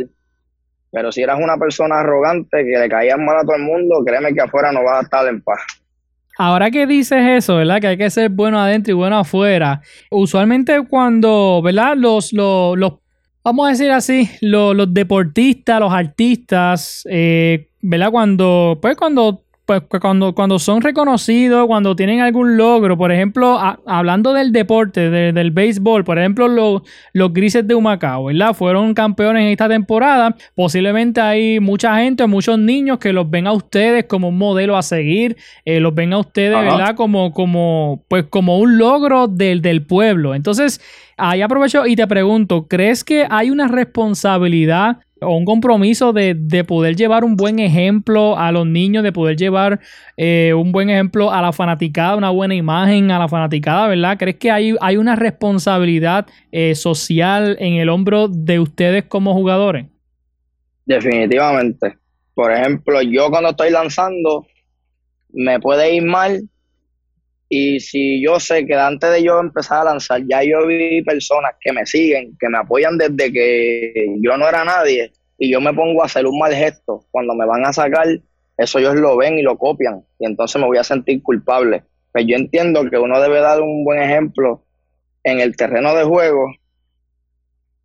pero 0.90 1.12
si 1.12 1.22
eras 1.22 1.38
una 1.40 1.56
persona 1.56 2.00
arrogante 2.00 2.64
que 2.64 2.78
le 2.78 2.88
caías 2.88 3.18
mal 3.18 3.38
a 3.38 3.42
todo 3.42 3.56
el 3.56 3.62
mundo, 3.62 4.02
créeme 4.04 4.34
que 4.34 4.40
afuera 4.40 4.72
no 4.72 4.82
vas 4.82 5.00
a 5.00 5.02
estar 5.02 5.28
en 5.28 5.40
paz. 5.42 5.60
Ahora 6.40 6.70
que 6.70 6.86
dices 6.86 7.20
eso, 7.20 7.56
¿verdad? 7.56 7.80
Que 7.80 7.88
hay 7.88 7.98
que 7.98 8.10
ser 8.10 8.30
bueno 8.30 8.60
adentro 8.60 8.92
y 8.92 8.94
bueno 8.94 9.18
afuera. 9.18 9.82
Usualmente 10.08 10.86
cuando, 10.88 11.60
¿verdad? 11.64 11.96
Los, 11.96 12.32
los, 12.32 12.78
los 12.78 12.92
vamos 13.42 13.66
a 13.66 13.70
decir 13.70 13.90
así, 13.90 14.30
los, 14.40 14.76
los 14.76 14.94
deportistas, 14.94 15.80
los 15.80 15.92
artistas, 15.92 17.04
eh, 17.10 17.70
¿verdad? 17.80 18.12
Cuando, 18.12 18.78
pues 18.80 18.96
cuando, 18.96 19.42
pues 19.68 19.82
cuando, 20.00 20.34
cuando 20.34 20.58
son 20.58 20.80
reconocidos, 20.80 21.66
cuando 21.66 21.94
tienen 21.94 22.22
algún 22.22 22.56
logro, 22.56 22.96
por 22.96 23.12
ejemplo, 23.12 23.58
a, 23.58 23.78
hablando 23.84 24.32
del 24.32 24.50
deporte, 24.50 25.10
de, 25.10 25.30
del 25.34 25.50
béisbol, 25.50 26.04
por 26.04 26.18
ejemplo, 26.18 26.48
los, 26.48 26.80
los 27.12 27.34
grises 27.34 27.68
de 27.68 27.74
Humacao, 27.74 28.24
¿verdad? 28.24 28.54
Fueron 28.54 28.94
campeones 28.94 29.42
en 29.42 29.48
esta 29.48 29.68
temporada. 29.68 30.34
Posiblemente 30.54 31.20
hay 31.20 31.60
mucha 31.60 31.98
gente, 31.98 32.26
muchos 32.26 32.58
niños 32.58 32.98
que 32.98 33.12
los 33.12 33.28
ven 33.28 33.46
a 33.46 33.52
ustedes 33.52 34.06
como 34.06 34.30
un 34.30 34.38
modelo 34.38 34.74
a 34.74 34.82
seguir, 34.82 35.36
eh, 35.66 35.80
los 35.80 35.94
ven 35.94 36.14
a 36.14 36.18
ustedes, 36.20 36.56
Ajá. 36.56 36.64
¿verdad? 36.64 36.96
Como, 36.96 37.34
como, 37.34 38.02
pues 38.08 38.24
como 38.24 38.60
un 38.60 38.78
logro 38.78 39.28
del, 39.28 39.60
del 39.60 39.84
pueblo. 39.84 40.34
Entonces, 40.34 40.80
ahí 41.18 41.42
aprovecho 41.42 41.86
y 41.86 41.94
te 41.94 42.06
pregunto, 42.06 42.68
¿crees 42.68 43.04
que 43.04 43.26
hay 43.28 43.50
una 43.50 43.68
responsabilidad 43.68 45.00
o 45.20 45.36
un 45.36 45.44
compromiso 45.44 46.12
de, 46.12 46.34
de, 46.34 46.64
poder 46.64 46.96
llevar 46.96 47.24
un 47.24 47.36
buen 47.36 47.58
ejemplo 47.58 48.38
a 48.38 48.52
los 48.52 48.66
niños, 48.66 49.02
de 49.02 49.12
poder 49.12 49.36
llevar 49.36 49.80
eh, 50.16 50.52
un 50.54 50.72
buen 50.72 50.90
ejemplo 50.90 51.32
a 51.32 51.42
la 51.42 51.52
fanaticada, 51.52 52.16
una 52.16 52.30
buena 52.30 52.54
imagen 52.54 53.10
a 53.10 53.18
la 53.18 53.28
fanaticada, 53.28 53.88
¿verdad? 53.88 54.16
¿Crees 54.18 54.36
que 54.36 54.50
hay, 54.50 54.74
hay 54.80 54.96
una 54.96 55.16
responsabilidad 55.16 56.26
eh, 56.52 56.74
social 56.74 57.56
en 57.60 57.74
el 57.74 57.88
hombro 57.88 58.28
de 58.28 58.60
ustedes 58.60 59.04
como 59.04 59.34
jugadores? 59.34 59.86
Definitivamente. 60.86 61.98
Por 62.34 62.52
ejemplo, 62.52 63.02
yo 63.02 63.30
cuando 63.30 63.50
estoy 63.50 63.70
lanzando, 63.70 64.46
me 65.30 65.60
puede 65.60 65.94
ir 65.94 66.04
mal 66.04 66.48
y 67.48 67.80
si 67.80 68.22
yo 68.22 68.38
sé 68.38 68.66
que 68.66 68.74
antes 68.74 69.10
de 69.10 69.22
yo 69.22 69.40
empezar 69.40 69.80
a 69.80 69.84
lanzar, 69.84 70.22
ya 70.28 70.42
yo 70.42 70.66
vi 70.66 71.02
personas 71.02 71.52
que 71.60 71.72
me 71.72 71.86
siguen, 71.86 72.36
que 72.38 72.48
me 72.48 72.58
apoyan 72.58 72.98
desde 72.98 73.32
que 73.32 74.16
yo 74.20 74.36
no 74.36 74.46
era 74.46 74.64
nadie, 74.64 75.12
y 75.38 75.50
yo 75.50 75.60
me 75.60 75.72
pongo 75.72 76.02
a 76.02 76.06
hacer 76.06 76.26
un 76.26 76.38
mal 76.38 76.52
gesto, 76.52 77.04
cuando 77.10 77.34
me 77.34 77.46
van 77.46 77.64
a 77.64 77.72
sacar, 77.72 78.06
eso 78.56 78.78
ellos 78.78 78.96
lo 78.96 79.16
ven 79.16 79.38
y 79.38 79.42
lo 79.42 79.56
copian, 79.56 80.02
y 80.18 80.26
entonces 80.26 80.60
me 80.60 80.66
voy 80.66 80.78
a 80.78 80.84
sentir 80.84 81.22
culpable. 81.22 81.84
Pues 82.12 82.26
yo 82.26 82.36
entiendo 82.36 82.88
que 82.90 82.98
uno 82.98 83.20
debe 83.20 83.40
dar 83.40 83.60
un 83.60 83.84
buen 83.84 84.02
ejemplo 84.02 84.64
en 85.22 85.40
el 85.40 85.56
terreno 85.56 85.94
de 85.94 86.04
juego 86.04 86.46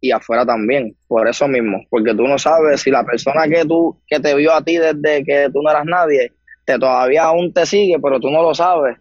y 0.02 0.12
afuera 0.12 0.46
también, 0.46 0.98
por 1.08 1.28
eso 1.28 1.48
mismo, 1.48 1.86
porque 1.90 2.14
tú 2.14 2.24
no 2.28 2.38
sabes 2.38 2.82
si 2.82 2.92
la 2.92 3.06
persona 3.06 3.48
que 3.48 3.64
tú 3.64 4.02
que 4.08 4.20
te 4.20 4.36
vio 4.36 4.52
a 4.54 4.62
ti 4.62 4.78
desde 4.78 5.24
que 5.24 5.50
tú 5.54 5.62
no 5.62 5.70
eras 5.70 5.86
nadie, 5.86 6.34
te 6.66 6.78
todavía 6.78 7.24
aún 7.24 7.54
te 7.54 7.66
sigue, 7.66 7.98
pero 8.02 8.20
tú 8.20 8.30
no 8.30 8.42
lo 8.42 8.54
sabes 8.54 8.98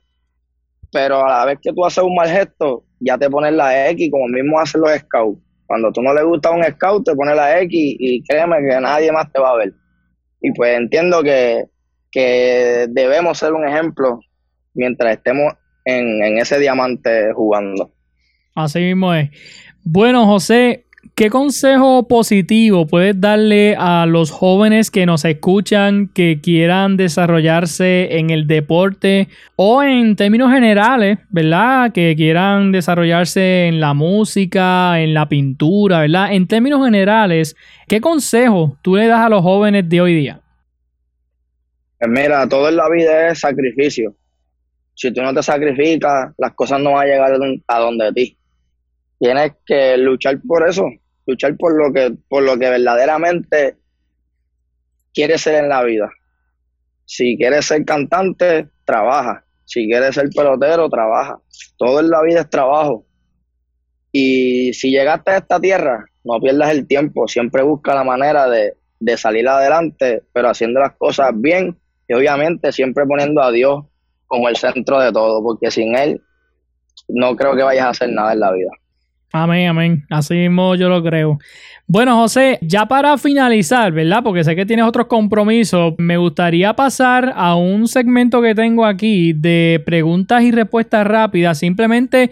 pero 0.93 1.25
a 1.25 1.29
la 1.39 1.45
vez 1.47 1.59
que 1.61 1.73
tú 1.73 1.85
haces 1.85 2.05
un 2.05 2.15
mal 2.15 2.29
gesto, 2.29 2.85
ya 3.01 3.17
te 3.19 3.29
pones 3.29 3.53
la 3.55 3.89
X, 3.91 4.11
como 4.11 4.29
mismo 4.29 4.61
hacen 4.61 4.83
los 4.83 4.93
scouts. 4.93 5.41
Cuando 5.67 5.91
tú 5.91 6.03
no 6.03 6.13
le 6.13 6.23
gusta 6.23 6.51
a 6.51 6.53
un 6.53 6.63
scout, 6.63 7.07
te 7.07 7.15
pones 7.15 7.35
la 7.35 7.61
X 7.63 7.71
y 7.73 8.23
créeme 8.25 8.59
que 8.59 8.79
nadie 8.79 9.11
más 9.11 9.33
te 9.33 9.41
va 9.41 9.51
a 9.51 9.57
ver. 9.57 9.73
Y 10.43 10.53
pues 10.53 10.77
entiendo 10.77 11.23
que, 11.23 11.65
que 12.11 12.87
debemos 12.91 13.39
ser 13.39 13.55
un 13.55 13.67
ejemplo 13.67 14.21
mientras 14.75 15.17
estemos 15.17 15.55
en, 15.87 16.23
en 16.23 16.39
ese 16.39 16.59
diamante 16.59 17.33
jugando. 17.33 17.91
Así 18.55 18.81
mismo 18.81 19.15
es. 19.15 19.31
Bueno, 19.83 20.27
José, 20.27 20.87
¿Qué 21.15 21.29
consejo 21.31 22.09
positivo 22.09 22.87
puedes 22.87 23.21
darle 23.21 23.75
a 23.77 24.07
los 24.07 24.31
jóvenes 24.31 24.91
que 24.91 25.05
nos 25.05 25.25
escuchan 25.25 26.09
que 26.09 26.41
quieran 26.41 26.97
desarrollarse 26.97 28.19
en 28.19 28.31
el 28.31 28.47
deporte 28.47 29.29
o 29.57 29.83
en 29.83 30.17
términos 30.17 30.51
generales, 30.51 31.19
¿verdad? 31.29 31.93
Que 31.93 32.15
quieran 32.17 32.73
desarrollarse 32.73 33.67
en 33.67 33.79
la 33.79 33.93
música, 33.93 35.01
en 35.01 35.13
la 35.13 35.29
pintura, 35.29 36.01
¿verdad? 36.01 36.33
En 36.33 36.47
términos 36.47 36.83
generales, 36.83 37.57
¿qué 37.89 38.01
consejo 38.01 38.79
tú 38.81 38.97
le 38.97 39.07
das 39.07 39.21
a 39.21 39.29
los 39.29 39.43
jóvenes 39.43 39.89
de 39.89 40.01
hoy 40.01 40.15
día? 40.15 40.41
Pues 41.99 42.11
mira, 42.11 42.49
todo 42.49 42.69
en 42.69 42.77
la 42.77 42.89
vida 42.89 43.29
es 43.29 43.41
sacrificio. 43.41 44.15
Si 44.95 45.13
tú 45.13 45.21
no 45.21 45.35
te 45.35 45.43
sacrificas, 45.43 46.33
las 46.39 46.53
cosas 46.55 46.81
no 46.81 46.93
van 46.93 47.07
a 47.07 47.11
llegar 47.11 47.33
a 47.67 47.79
donde 47.79 48.13
ti. 48.13 48.37
Tienes 49.23 49.53
que 49.65 49.97
luchar 49.99 50.41
por 50.45 50.69
eso, 50.69 50.85
luchar 51.27 51.57
por 51.57 51.79
lo 51.79 51.93
que, 51.93 52.13
por 52.29 52.43
lo 52.43 52.59
que 52.59 52.69
verdaderamente 52.69 53.77
quieres 55.15 55.43
ser 55.43 55.63
en 55.63 55.69
la 55.69 55.85
vida. 55.85 56.11
Si 57.05 57.37
quieres 57.37 57.67
ser 57.67 57.85
cantante, 57.85 58.69
trabaja. 58.85 59.45
Si 59.65 59.87
quieres 59.87 60.17
ser 60.17 60.29
pelotero, 60.35 60.91
trabaja. 60.91 61.39
Todo 61.77 62.01
en 62.01 62.11
la 62.11 62.21
vida 62.23 62.41
es 62.41 62.51
trabajo. 62.51 63.07
Y 64.11 64.73
si 64.73 64.91
llegaste 64.91 65.31
a 65.31 65.37
esta 65.37 65.61
tierra, 65.61 66.05
no 66.25 66.41
pierdas 66.41 66.73
el 66.73 66.89
tiempo. 66.89 67.29
Siempre 67.29 67.63
busca 67.63 67.95
la 67.95 68.03
manera 68.03 68.51
de, 68.51 68.75
de 68.99 69.17
salir 69.17 69.47
adelante, 69.47 70.25
pero 70.33 70.49
haciendo 70.49 70.81
las 70.81 70.97
cosas 70.97 71.31
bien 71.33 71.79
y 72.09 72.15
obviamente 72.15 72.73
siempre 72.73 73.07
poniendo 73.07 73.41
a 73.41 73.53
Dios 73.53 73.85
como 74.27 74.49
el 74.49 74.57
centro 74.57 74.99
de 74.99 75.13
todo, 75.13 75.41
porque 75.45 75.71
sin 75.71 75.95
Él 75.95 76.21
no 77.07 77.37
creo 77.37 77.55
que 77.55 77.63
vayas 77.63 77.85
a 77.85 77.91
hacer 77.91 78.11
nada 78.11 78.33
en 78.33 78.41
la 78.41 78.51
vida. 78.51 78.71
Amén, 79.33 79.69
amén. 79.69 80.07
Así 80.11 80.35
mismo 80.35 80.75
yo 80.75 80.91
lo 80.91 81.03
creo. 81.03 81.39
Bueno, 81.87 82.17
José, 82.17 82.59
ya 82.61 82.87
para 82.87 83.17
finalizar, 83.17 83.91
¿verdad? 83.91 84.23
Porque 84.23 84.45
sé 84.45 84.55
que 84.55 84.67
tienes 84.67 84.85
otros 84.85 85.07
compromisos, 85.07 85.95
me 85.97 86.19
gustaría 86.19 86.75
pasar 86.75 87.33
a 87.35 87.55
un 87.55 87.89
segmento 87.89 88.43
que 88.43 88.55
tengo 88.55 88.85
aquí 88.85 89.33
de 89.33 89.83
preguntas 89.87 90.43
y 90.43 90.53
respuestas 90.53 91.07
rápidas, 91.07 91.59
simplemente 91.59 92.31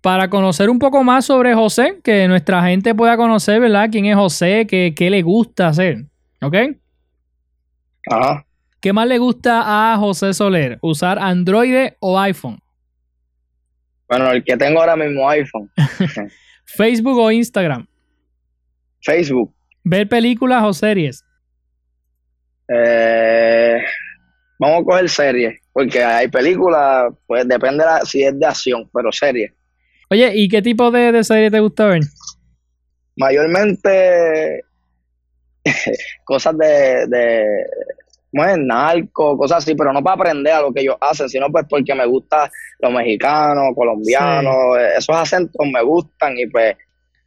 para 0.00 0.30
conocer 0.30 0.70
un 0.70 0.78
poco 0.78 1.04
más 1.04 1.26
sobre 1.26 1.54
José, 1.54 2.00
que 2.02 2.26
nuestra 2.28 2.62
gente 2.62 2.94
pueda 2.94 3.18
conocer, 3.18 3.60
¿verdad? 3.60 3.90
¿Quién 3.92 4.06
es 4.06 4.16
José? 4.16 4.66
¿Qué, 4.66 4.94
qué 4.96 5.10
le 5.10 5.20
gusta 5.20 5.68
hacer? 5.68 6.06
¿Ok? 6.40 6.56
Ajá. 8.10 8.46
¿Qué 8.80 8.92
más 8.92 9.06
le 9.06 9.18
gusta 9.18 9.92
a 9.92 9.96
José 9.98 10.32
Soler? 10.32 10.78
¿Usar 10.80 11.18
Android 11.18 11.88
o 12.00 12.18
iPhone? 12.18 12.60
Bueno, 14.08 14.30
el 14.30 14.42
que 14.42 14.56
tengo 14.56 14.80
ahora 14.80 14.96
mismo 14.96 15.28
iPhone. 15.28 15.70
¿Facebook 16.64 17.18
o 17.18 17.30
Instagram? 17.30 17.86
Facebook. 19.02 19.54
¿Ver 19.84 20.08
películas 20.08 20.62
o 20.64 20.72
series? 20.72 21.24
Eh, 22.68 23.78
vamos 24.58 24.82
a 24.82 24.84
coger 24.84 25.08
series, 25.08 25.60
porque 25.72 26.02
hay 26.02 26.28
películas, 26.28 27.12
pues 27.26 27.46
depende 27.46 27.84
de 27.84 27.90
la, 27.90 28.00
si 28.04 28.22
es 28.22 28.38
de 28.38 28.46
acción, 28.46 28.88
pero 28.92 29.10
series. 29.12 29.52
Oye, 30.10 30.32
¿y 30.34 30.48
qué 30.48 30.62
tipo 30.62 30.90
de, 30.90 31.12
de 31.12 31.24
serie 31.24 31.50
te 31.50 31.60
gusta 31.60 31.86
ver? 31.86 32.02
Mayormente 33.16 34.62
cosas 36.24 36.56
de, 36.58 37.06
de, 37.08 37.44
bueno, 38.32 38.64
narco, 38.66 39.36
cosas 39.38 39.58
así, 39.64 39.74
pero 39.74 39.92
no 39.92 40.02
para 40.02 40.14
aprender 40.14 40.52
a 40.52 40.60
lo 40.62 40.72
que 40.72 40.80
ellos 40.82 40.96
hacen, 41.00 41.28
sino 41.28 41.50
pues 41.50 41.64
porque 41.68 41.94
me 41.94 42.06
gusta 42.06 42.50
los 42.80 42.92
mexicanos, 42.92 43.74
colombianos, 43.74 44.54
esos 44.96 45.16
acentos 45.16 45.66
me 45.72 45.82
gustan 45.82 46.36
y 46.38 46.46
pues 46.46 46.76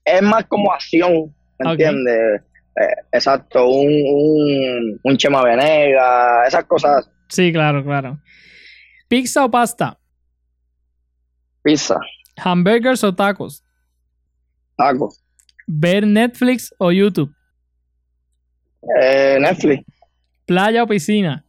es 0.05 0.21
más 0.21 0.45
como 0.45 0.71
acción, 0.71 1.33
¿me 1.59 1.71
entiendes? 1.71 2.41
Eh, 2.75 2.95
exacto, 3.11 3.67
un, 3.67 3.87
un, 3.87 4.99
un 5.03 5.17
Chema 5.17 5.43
Venega, 5.43 6.45
esas 6.47 6.63
cosas, 6.65 7.09
Sí, 7.27 7.51
claro, 7.51 7.83
claro. 7.83 8.19
¿Pizza 9.07 9.45
o 9.45 9.51
pasta? 9.51 9.97
pizza, 11.63 11.97
¿Hamburgers 12.37 13.03
o 13.03 13.13
tacos? 13.13 13.63
tacos, 14.77 15.23
¿Ver 15.67 16.05
Netflix 16.07 16.73
o 16.77 16.91
YouTube? 16.91 17.33
eh, 19.01 19.37
Netflix, 19.39 19.83
¿Playa 20.45 20.83
o 20.83 20.87
piscina? 20.87 21.43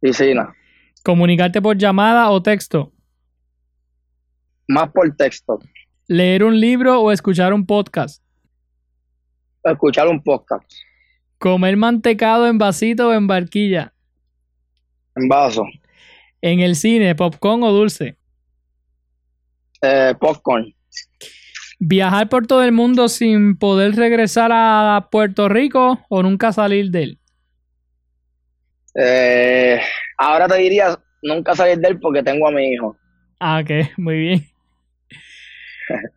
piscina, 0.00 0.54
¿Comunicarte 1.04 1.60
por 1.62 1.76
llamada 1.76 2.30
o 2.30 2.42
texto? 2.42 2.92
más 4.68 4.88
por 4.92 5.14
texto, 5.16 5.58
¿Leer 6.06 6.44
un 6.44 6.58
libro 6.60 7.00
o 7.00 7.10
escuchar 7.12 7.52
un 7.52 7.66
podcast? 7.66 8.22
escuchar 9.64 10.08
un 10.08 10.22
podcast, 10.22 10.64
¿Comer 11.38 11.76
mantecado 11.76 12.46
en 12.46 12.58
vasito 12.58 13.08
o 13.08 13.12
en 13.12 13.26
barquilla? 13.26 13.92
en 15.16 15.28
vaso, 15.28 15.64
¿En 16.42 16.60
el 16.60 16.76
cine, 16.76 17.14
popcorn 17.14 17.62
o 17.62 17.72
dulce? 17.72 18.16
eh, 19.82 20.14
popcorn, 20.18 20.74
¿Viajar 21.78 22.28
por 22.28 22.46
todo 22.46 22.62
el 22.62 22.72
mundo 22.72 23.08
sin 23.08 23.56
poder 23.56 23.96
regresar 23.96 24.50
a 24.52 25.08
Puerto 25.10 25.48
Rico 25.48 25.98
o 26.10 26.22
nunca 26.22 26.52
salir 26.52 26.90
de 26.90 27.02
él? 27.04 27.18
Eh, 29.02 29.80
ahora 30.18 30.48
te 30.48 30.56
diría 30.56 30.98
nunca 31.22 31.54
salir 31.54 31.78
de 31.78 31.88
él 31.88 32.00
porque 32.00 32.22
tengo 32.22 32.48
a 32.48 32.52
mi 32.52 32.72
hijo. 32.72 32.96
Ah, 33.38 33.60
ok, 33.62 33.70
muy 33.98 34.18
bien. 34.18 34.46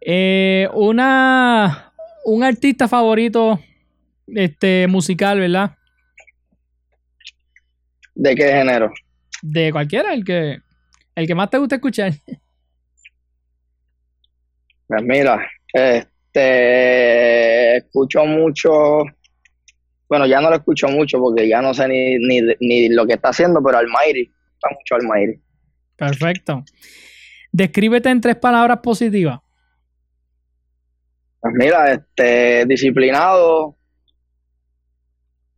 Eh, 0.02 0.68
una, 0.74 1.92
un 2.26 2.44
artista 2.44 2.88
favorito 2.88 3.60
este, 4.28 4.88
musical, 4.88 5.40
¿verdad? 5.40 5.76
¿De 8.16 8.36
qué 8.36 8.52
género? 8.52 8.92
De 9.42 9.72
cualquiera, 9.72 10.14
el 10.14 10.24
que, 10.24 10.60
el 11.16 11.28
que 11.28 11.36
más 11.36 11.50
te 11.50 11.58
gusta 11.58 11.76
escuchar. 11.76 12.14
Pues 14.88 15.04
mira, 15.04 15.46
este, 15.74 17.78
escucho 17.78 18.26
mucho, 18.26 19.04
bueno, 20.08 20.26
ya 20.26 20.42
no 20.42 20.50
lo 20.50 20.56
escucho 20.58 20.88
mucho 20.88 21.20
porque 21.20 21.48
ya 21.48 21.62
no 21.62 21.74
sé 21.74 21.88
ni, 21.88 22.18
ni, 22.18 22.42
ni 22.60 22.90
lo 22.90 23.06
que 23.06 23.14
está 23.14 23.30
haciendo, 23.30 23.64
pero 23.64 23.78
Almairi, 23.78 24.22
está 24.22 24.70
mucho 24.70 24.96
Almairi. 24.96 25.42
Perfecto. 25.96 26.64
Descríbete 27.52 28.10
en 28.10 28.22
tres 28.22 28.36
palabras 28.36 28.80
positivas. 28.82 29.40
Pues 31.40 31.54
mira, 31.56 31.92
este, 31.92 32.66
disciplinado, 32.66 33.76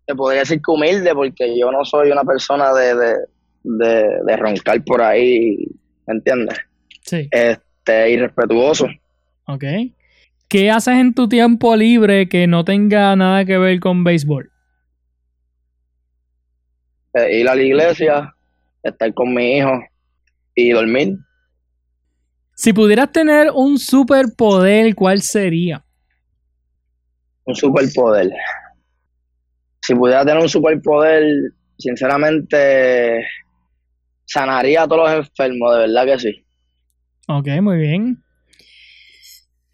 te 0.05 0.15
podría 0.15 0.41
decir 0.41 0.57
que 0.57 0.71
humilde 0.71 1.13
porque 1.13 1.57
yo 1.57 1.71
no 1.71 1.85
soy 1.85 2.11
una 2.11 2.23
persona 2.23 2.73
de, 2.73 2.95
de, 2.95 3.15
de, 3.63 4.03
de 4.25 4.37
roncar 4.37 4.83
por 4.83 5.01
ahí, 5.01 5.57
¿me 6.07 6.15
entiendes? 6.15 6.57
Sí. 7.01 7.27
Este, 7.31 8.11
y 8.11 8.17
respetuoso. 8.17 8.87
Ok. 9.47 9.63
¿Qué 10.47 10.71
haces 10.71 10.95
en 10.95 11.13
tu 11.13 11.27
tiempo 11.27 11.75
libre 11.75 12.29
que 12.29 12.47
no 12.47 12.63
tenga 12.63 13.15
nada 13.15 13.45
que 13.45 13.57
ver 13.57 13.79
con 13.79 14.03
béisbol? 14.03 14.51
eh, 17.15 17.39
ir 17.39 17.49
a 17.49 17.55
la 17.55 17.63
iglesia, 17.63 18.35
estar 18.83 19.13
con 19.13 19.33
mi 19.33 19.57
hijo 19.57 19.71
y 20.53 20.71
dormir. 20.71 21.17
Si 22.55 22.73
pudieras 22.73 23.11
tener 23.11 23.51
un 23.53 23.77
superpoder, 23.77 24.95
¿cuál 24.95 25.21
sería? 25.21 25.83
Un 27.45 27.55
superpoder. 27.55 28.31
Si 29.81 29.93
pudiera 29.93 30.25
tener 30.25 30.41
un 30.41 30.49
superpoder, 30.49 31.23
sinceramente, 31.77 33.25
sanaría 34.25 34.83
a 34.83 34.87
todos 34.87 35.09
los 35.09 35.27
enfermos, 35.27 35.73
de 35.73 35.79
verdad 35.81 36.05
que 36.05 36.19
sí. 36.19 36.45
Ok, 37.27 37.47
muy 37.61 37.77
bien. 37.77 38.23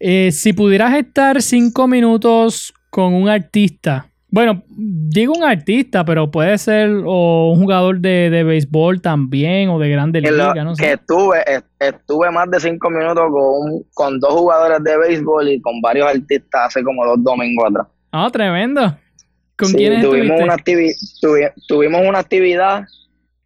Eh, 0.04 0.32
si 0.32 0.52
pudieras 0.52 0.94
estar 0.94 1.40
cinco 1.42 1.86
minutos 1.86 2.74
con 2.90 3.14
un 3.14 3.28
artista, 3.28 4.06
bueno, 4.28 4.62
digo 4.68 5.32
un 5.36 5.44
artista, 5.44 6.04
pero 6.04 6.30
puede 6.30 6.56
ser 6.58 6.90
o 7.04 7.52
un 7.52 7.60
jugador 7.60 8.00
de, 8.00 8.30
de 8.30 8.42
béisbol 8.44 9.00
también 9.00 9.68
o 9.68 9.78
de 9.78 9.90
grandes 9.90 10.22
Que, 10.24 10.32
ligas, 10.32 10.56
no 10.64 10.74
que 10.74 10.84
sé. 10.84 10.92
estuve, 10.94 11.38
est- 11.46 11.66
estuve 11.78 12.30
más 12.30 12.50
de 12.50 12.58
cinco 12.58 12.90
minutos 12.90 13.24
con, 13.30 13.42
un- 13.70 13.84
con 13.94 14.18
dos 14.18 14.32
jugadores 14.32 14.82
de 14.82 14.96
béisbol 14.98 15.48
y 15.50 15.60
con 15.60 15.80
varios 15.80 16.08
artistas 16.08 16.62
hace 16.68 16.82
como 16.82 17.04
dos 17.06 17.22
domingos 17.22 17.66
atrás. 17.70 17.86
Ah, 18.10 18.28
tremendo. 18.32 18.96
¿Con 19.56 19.68
Sí, 19.68 19.76
quiénes 19.76 20.02
tuvimos 20.02 20.40
una, 20.40 20.56
activi- 20.56 20.96
tuvi- 21.22 21.52
tuvimos 21.68 22.00
una 22.08 22.18
actividad 22.18 22.84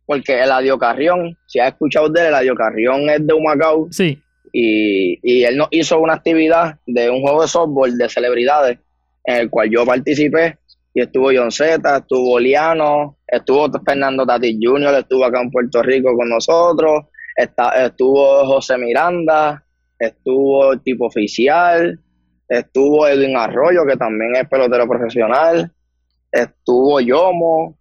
porque 0.06 0.40
Eladio 0.40 0.78
Carrión, 0.78 1.36
si 1.46 1.58
has 1.58 1.68
escuchado 1.72 2.08
de 2.08 2.20
él, 2.20 2.26
Eladio 2.28 2.54
Carrión 2.54 3.10
es 3.10 3.26
de 3.26 3.34
Humacao 3.34 3.88
Sí, 3.90 4.22
y, 4.52 5.18
y 5.22 5.44
él 5.44 5.56
nos 5.56 5.68
hizo 5.70 5.98
una 5.98 6.14
actividad 6.14 6.78
de 6.86 7.10
un 7.10 7.20
juego 7.20 7.42
de 7.42 7.48
softball 7.48 7.96
de 7.96 8.08
celebridades 8.08 8.78
en 9.24 9.36
el 9.36 9.50
cual 9.50 9.70
yo 9.70 9.84
participé 9.84 10.58
y 10.96 11.02
estuvo 11.02 11.30
John 11.34 11.50
Z, 11.52 11.96
estuvo 11.98 12.38
Liano, 12.38 13.18
estuvo 13.26 13.70
Fernando 13.84 14.24
Tatis 14.24 14.56
Jr., 14.58 14.94
estuvo 14.94 15.26
acá 15.26 15.42
en 15.42 15.50
Puerto 15.50 15.82
Rico 15.82 16.16
con 16.16 16.30
nosotros, 16.30 17.04
está, 17.36 17.84
estuvo 17.84 18.46
José 18.46 18.78
Miranda, 18.78 19.62
estuvo 19.98 20.72
el 20.72 20.80
tipo 20.80 21.04
oficial, 21.04 22.00
estuvo 22.48 23.06
Edwin 23.06 23.36
Arroyo, 23.36 23.84
que 23.86 23.98
también 23.98 24.36
es 24.36 24.48
pelotero 24.48 24.88
profesional, 24.88 25.70
estuvo 26.32 26.98
Yomo, 27.00 27.76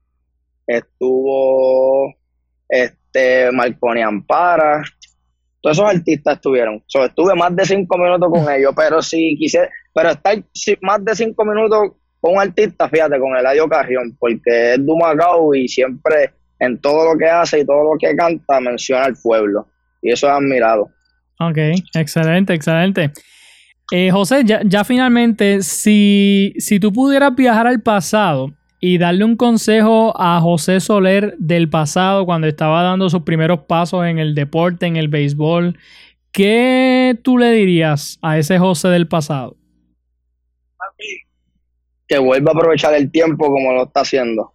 estuvo 0.67 2.13
este 2.67 3.49
Marconi 3.53 4.01
Ampara, 4.01 4.83
todos 5.65 5.79
esos 5.79 5.89
artistas 5.89 6.35
estuvieron. 6.35 6.83
So, 6.85 7.03
estuve 7.03 7.33
más 7.33 7.55
de 7.55 7.65
cinco 7.65 7.97
minutos 7.97 8.29
con 8.31 8.53
ellos, 8.53 8.71
pero 8.77 9.01
si 9.01 9.35
quise, 9.35 9.67
pero 9.95 10.11
estar 10.11 10.37
más 10.81 11.03
de 11.03 11.15
cinco 11.15 11.43
minutos 11.43 11.93
con 12.21 12.35
un 12.35 12.39
artista, 12.39 12.87
fíjate, 12.87 13.19
con 13.19 13.35
Eladio 13.35 13.67
Carrión, 13.67 14.15
porque 14.19 14.73
es 14.73 14.85
de 14.85 14.91
Humacao 14.91 15.55
y 15.55 15.67
siempre 15.67 16.33
en 16.59 16.79
todo 16.79 17.11
lo 17.11 17.17
que 17.17 17.25
hace 17.25 17.61
y 17.61 17.65
todo 17.65 17.83
lo 17.83 17.97
que 17.99 18.15
canta 18.15 18.59
menciona 18.59 19.05
al 19.05 19.15
pueblo. 19.15 19.67
Y 20.03 20.11
eso 20.11 20.27
es 20.27 20.33
admirado. 20.33 20.91
ok, 21.39 21.57
excelente, 21.95 22.53
excelente. 22.53 23.11
Eh, 23.91 24.11
José, 24.11 24.43
ya, 24.45 24.61
ya 24.63 24.83
finalmente, 24.83 25.63
si, 25.63 26.53
si 26.59 26.79
tú 26.79 26.93
pudieras 26.93 27.33
viajar 27.35 27.65
al 27.65 27.81
pasado 27.81 28.53
y 28.79 28.97
darle 28.97 29.25
un 29.25 29.35
consejo 29.35 30.13
a 30.15 30.39
José 30.41 30.79
Soler 30.79 31.35
del 31.37 31.69
pasado 31.69 32.25
cuando 32.25 32.47
estaba 32.47 32.83
dando 32.83 33.09
sus 33.09 33.23
primeros 33.23 33.61
pasos 33.61 34.05
en 34.05 34.19
el 34.19 34.35
deporte, 34.35 34.85
en 34.85 34.97
el 34.97 35.07
béisbol, 35.07 35.77
¿qué 36.31 37.17
tú 37.23 37.37
le 37.37 37.51
dirías 37.51 38.19
a 38.21 38.37
ese 38.37 38.59
José 38.59 38.89
del 38.89 39.07
pasado? 39.07 39.55
Que 42.07 42.19
vuelva 42.19 42.51
a 42.51 42.55
aprovechar 42.55 42.93
el 42.93 43.09
tiempo 43.09 43.47
como 43.47 43.73
lo 43.73 43.85
está 43.85 44.01
haciendo. 44.01 44.53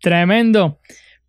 Tremendo. 0.00 0.78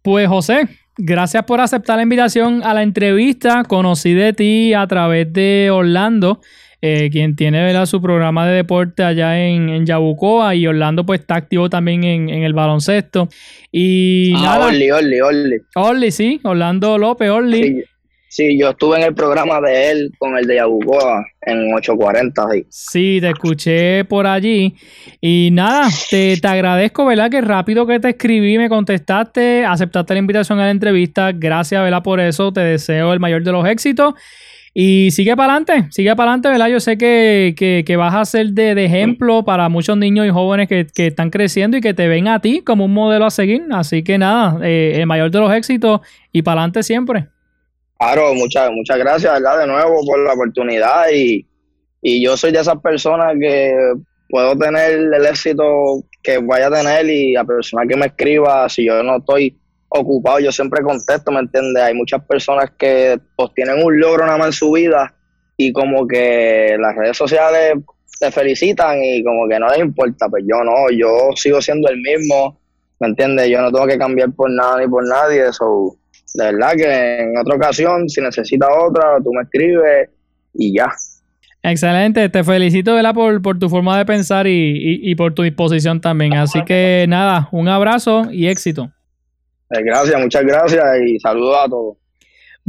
Pues 0.02 0.28
José, 0.28 0.68
gracias 0.98 1.44
por 1.44 1.62
aceptar 1.62 1.98
la 1.98 2.04
invitación 2.04 2.64
a 2.64 2.74
la 2.74 2.84
entrevista. 2.84 3.64
Conocí 3.64 4.14
de 4.14 4.34
ti 4.34 4.74
a 4.74 4.88
través 4.88 5.32
de 5.32 5.70
Orlando, 5.72 6.42
eh, 6.82 7.10
quien 7.12 7.36
tiene 7.36 7.62
¿verdad? 7.64 7.86
su 7.86 8.02
programa 8.02 8.48
de 8.48 8.56
deporte 8.56 9.04
allá 9.04 9.38
en, 9.46 9.70
en 9.70 9.86
Yabucoa 9.86 10.56
y 10.56 10.66
Orlando 10.68 11.06
pues 11.06 11.20
está 11.22 11.36
activo 11.36 11.70
también 11.70 12.04
en, 12.04 12.30
en 12.30 12.44
el 12.44 12.54
baloncesto. 12.54 13.28
Y 13.72 14.34
Ah, 14.38 14.42
nada, 14.42 14.68
Orly, 14.68 14.92
Orly, 14.92 15.22
Orly. 15.22 15.58
Orly, 15.76 16.12
sí, 16.12 16.40
Orlando 16.44 16.98
López, 16.98 17.30
Orly. 17.30 17.64
Sí, 17.64 17.84
sí, 18.30 18.60
yo 18.60 18.70
estuve 18.70 18.98
en 18.98 19.04
el 19.04 19.14
programa 19.14 19.60
de 19.62 19.92
él 19.92 20.12
con 20.18 20.38
el 20.38 20.46
de 20.48 20.56
Yabucoa 20.56 21.26
en 21.42 21.74
840. 21.74 22.48
Sí. 22.52 22.66
Sí, 22.70 23.18
te 23.22 23.30
escuché 23.30 24.06
por 24.06 24.26
allí. 24.26 24.76
Y 25.20 25.50
nada, 25.52 25.88
te, 26.10 26.38
te 26.38 26.48
agradezco, 26.48 27.06
¿verdad? 27.06 27.30
Que 27.30 27.42
rápido 27.42 27.86
que 27.86 28.00
te 28.00 28.10
escribí, 28.10 28.58
me 28.58 28.70
contestaste, 28.70 29.66
aceptaste 29.66 30.14
la 30.14 30.20
invitación 30.20 30.60
a 30.60 30.66
la 30.66 30.72
entrevista. 30.72 31.32
Gracias, 31.34 31.82
¿verdad? 31.84 32.04
Por 32.04 32.20
eso 32.20 32.52
te 32.54 32.62
deseo 32.62 33.12
el 33.14 33.20
mayor 33.20 33.44
de 33.44 33.52
los 33.52 33.68
éxitos. 33.68 34.14
Y 34.74 35.12
sigue 35.12 35.36
para 35.36 35.54
adelante, 35.56 35.88
sigue 35.92 36.16
para 36.16 36.32
adelante, 36.32 36.50
¿verdad? 36.50 36.68
Yo 36.68 36.80
sé 36.80 36.98
que, 36.98 37.56
que- 37.58 37.84
que 37.86 37.96
vas 37.98 38.14
a 38.16 38.24
ser 38.26 38.48
de, 38.50 38.72
ejemplo 38.86 39.44
para 39.44 39.68
muchos 39.70 39.98
niños 39.98 40.28
y 40.28 40.30
jóvenes 40.30 40.68
que, 40.68 40.86
que 40.94 41.08
están 41.08 41.30
creciendo 41.32 41.78
y 41.78 41.82
que 41.82 41.94
te 41.94 42.08
ven 42.08 42.28
a 42.28 42.40
ti 42.40 42.62
como 42.66 42.86
un 42.86 42.94
modelo 42.94 43.26
a 43.26 43.32
seguir. 43.32 43.64
Así 43.72 44.04
que 44.04 44.18
nada, 44.18 44.60
eh, 44.66 44.94
el 44.98 45.08
mayor 45.08 45.32
de 45.32 45.40
los 45.40 45.52
éxitos 45.54 46.02
y 46.32 46.42
para 46.44 46.62
adelante 46.62 46.84
siempre. 46.84 47.28
Claro, 47.98 48.34
muchas, 48.34 48.72
muchas 48.72 48.98
gracias, 48.98 49.34
¿verdad? 49.34 49.60
De 49.60 49.68
nuevo 49.68 50.06
por 50.06 50.20
la 50.26 50.34
oportunidad 50.34 51.06
y, 51.14 51.46
y 52.02 52.24
yo 52.24 52.38
soy 52.38 52.52
de 52.52 52.60
esas 52.60 52.80
personas 52.82 53.34
que 53.40 53.74
puedo 54.30 54.58
tener 54.58 54.92
el 55.14 55.26
éxito 55.26 56.04
que 56.24 56.38
vaya 56.38 56.68
a 56.68 56.72
tener 56.72 57.10
y 57.10 57.34
la 57.34 57.44
persona 57.44 57.86
que 57.88 57.98
me 57.98 58.06
escriba, 58.06 58.70
si 58.70 58.86
yo 58.86 59.04
no 59.04 59.18
estoy 59.18 59.58
ocupado, 59.90 60.40
yo 60.40 60.52
siempre 60.52 60.84
contesto, 60.84 61.32
¿me 61.32 61.40
entiendes? 61.40 61.84
Hay 61.84 61.94
muchas 61.94 62.24
personas 62.24 62.72
que 62.78 63.20
pues 63.36 63.52
tienen 63.56 63.84
un 63.84 64.00
logro 64.00 64.26
nada 64.26 64.38
más 64.38 64.48
en 64.48 64.54
su 64.54 64.72
vida 64.72 65.14
y 65.58 65.74
como 65.74 66.08
que 66.08 66.78
las 66.80 66.96
redes 66.96 67.18
sociales 67.18 67.74
te 68.20 68.32
felicitan 68.32 69.04
y 69.04 69.24
como 69.24 69.48
que 69.48 69.60
no 69.60 69.68
les 69.70 69.80
importa, 69.80 70.28
pues 70.30 70.44
yo 70.48 70.64
no, 70.64 70.90
yo 70.92 71.32
sigo 71.36 71.62
siendo 71.62 71.90
el 71.90 71.98
mismo, 71.98 72.60
¿me 73.00 73.08
entiendes? 73.08 73.50
Yo 73.50 73.62
no 73.62 73.72
tengo 73.72 73.88
que 73.88 73.98
cambiar 73.98 74.32
por 74.32 74.52
nada 74.52 74.80
ni 74.80 74.88
por 74.88 75.08
nadie, 75.08 75.48
eso, 75.48 75.98
de 76.36 76.46
verdad 76.46 76.74
que 76.74 77.20
en 77.22 77.38
otra 77.38 77.56
ocasión, 77.56 78.08
si 78.10 78.22
necesitas 78.22 78.70
otra, 78.80 79.18
tú 79.24 79.34
me 79.34 79.44
escribes 79.44 80.10
y 80.54 80.76
ya. 80.78 80.92
Excelente, 81.62 82.30
te 82.30 82.44
felicito 82.44 82.96
¿verdad? 82.96 83.14
Por, 83.14 83.42
por 83.42 83.60
tu 83.60 83.70
forma 83.70 83.98
de 83.98 84.06
pensar 84.06 84.48
y, 84.48 85.00
y 85.04 85.16
por 85.16 85.34
tu 85.34 85.44
disposición 85.44 86.00
también. 86.00 86.34
Así 86.36 86.64
que 86.64 87.06
nada, 87.10 87.50
un 87.52 87.68
abrazo 87.68 88.28
y 88.32 88.48
éxito. 88.48 88.92
Eh, 89.72 89.84
gracias, 89.84 90.20
muchas 90.20 90.44
gracias 90.44 90.84
y 91.06 91.20
saludos 91.20 91.58
a 91.64 91.70
todos. 91.70 91.98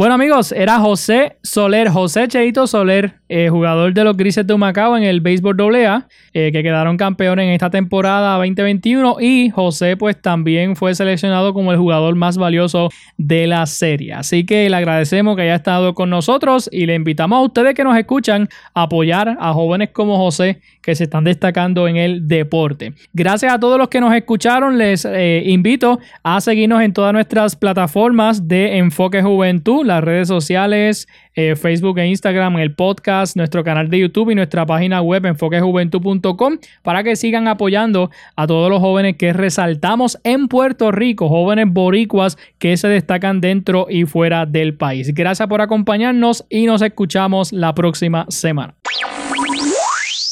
Bueno 0.01 0.15
amigos, 0.15 0.53
era 0.53 0.79
José 0.79 1.37
Soler, 1.43 1.91
José 1.91 2.27
Cheito 2.27 2.67
Soler, 2.67 3.17
eh, 3.29 3.51
jugador 3.51 3.93
de 3.93 4.03
los 4.03 4.17
Grises 4.17 4.47
de 4.47 4.55
Humacao 4.55 4.97
en 4.97 5.03
el 5.03 5.21
béisbol 5.21 5.61
AA, 5.61 6.09
eh, 6.33 6.51
que 6.53 6.63
quedaron 6.63 6.97
campeones 6.97 7.45
en 7.45 7.51
esta 7.51 7.69
temporada 7.69 8.39
2021 8.39 9.19
y 9.21 9.51
José 9.51 9.99
pues 9.99 10.19
también 10.19 10.75
fue 10.75 10.95
seleccionado 10.95 11.53
como 11.53 11.71
el 11.71 11.77
jugador 11.77 12.15
más 12.15 12.39
valioso 12.39 12.89
de 13.19 13.47
la 13.47 13.67
serie. 13.67 14.15
Así 14.15 14.47
que 14.47 14.71
le 14.71 14.77
agradecemos 14.77 15.37
que 15.37 15.43
haya 15.43 15.57
estado 15.57 15.93
con 15.93 16.09
nosotros 16.09 16.71
y 16.73 16.87
le 16.87 16.95
invitamos 16.95 17.37
a 17.37 17.43
ustedes 17.43 17.75
que 17.75 17.85
nos 17.85 17.99
escuchan 17.99 18.49
a 18.73 18.85
apoyar 18.85 19.37
a 19.39 19.53
jóvenes 19.53 19.91
como 19.93 20.17
José 20.17 20.63
que 20.81 20.95
se 20.95 21.05
están 21.05 21.25
destacando 21.25 21.87
en 21.89 21.99
el 21.99 22.27
deporte. 22.27 22.95
Gracias 23.13 23.53
a 23.53 23.61
todos 23.61 23.77
los 23.77 23.89
que 23.89 24.01
nos 24.01 24.15
escucharon, 24.15 24.79
les 24.79 25.05
eh, 25.05 25.43
invito 25.45 26.01
a 26.23 26.41
seguirnos 26.41 26.81
en 26.81 26.95
todas 26.95 27.13
nuestras 27.13 27.55
plataformas 27.55 28.49
de 28.49 28.79
Enfoque 28.79 29.23
Juventud, 29.23 29.90
las 29.91 30.05
redes 30.05 30.29
sociales, 30.29 31.09
eh, 31.35 31.57
Facebook 31.57 31.99
e 31.99 32.07
Instagram, 32.07 32.59
el 32.59 32.75
podcast, 32.75 33.37
nuestro 33.37 33.63
canal 33.65 33.91
de 33.91 33.99
YouTube 33.99 34.31
y 34.31 34.35
nuestra 34.35 34.67
página 34.67 35.03
web 35.03 35.27
enfoquejuventud.com 35.27 36.59
para 36.83 37.03
que 37.03 37.17
sigan 37.17 37.49
apoyando 37.49 38.11
a 38.37 38.47
todos 38.47 38.71
los 38.71 38.81
jóvenes 38.81 39.17
que 39.17 39.33
resaltamos 39.33 40.19
en 40.25 40.49
Puerto 40.49 40.91
Rico, 40.93 41.29
jóvenes 41.29 41.67
boricuas 41.69 42.39
que 42.59 42.77
se 42.77 42.89
destacan 42.89 43.41
dentro 43.41 43.87
y 43.91 44.05
fuera 44.05 44.47
del 44.47 44.75
país. 44.75 45.13
Gracias 45.15 45.49
por 45.49 45.61
acompañarnos 45.61 46.47
y 46.49 46.67
nos 46.67 46.83
escuchamos 46.83 47.53
la 47.53 47.75
próxima 47.75 48.27
semana. 48.29 48.80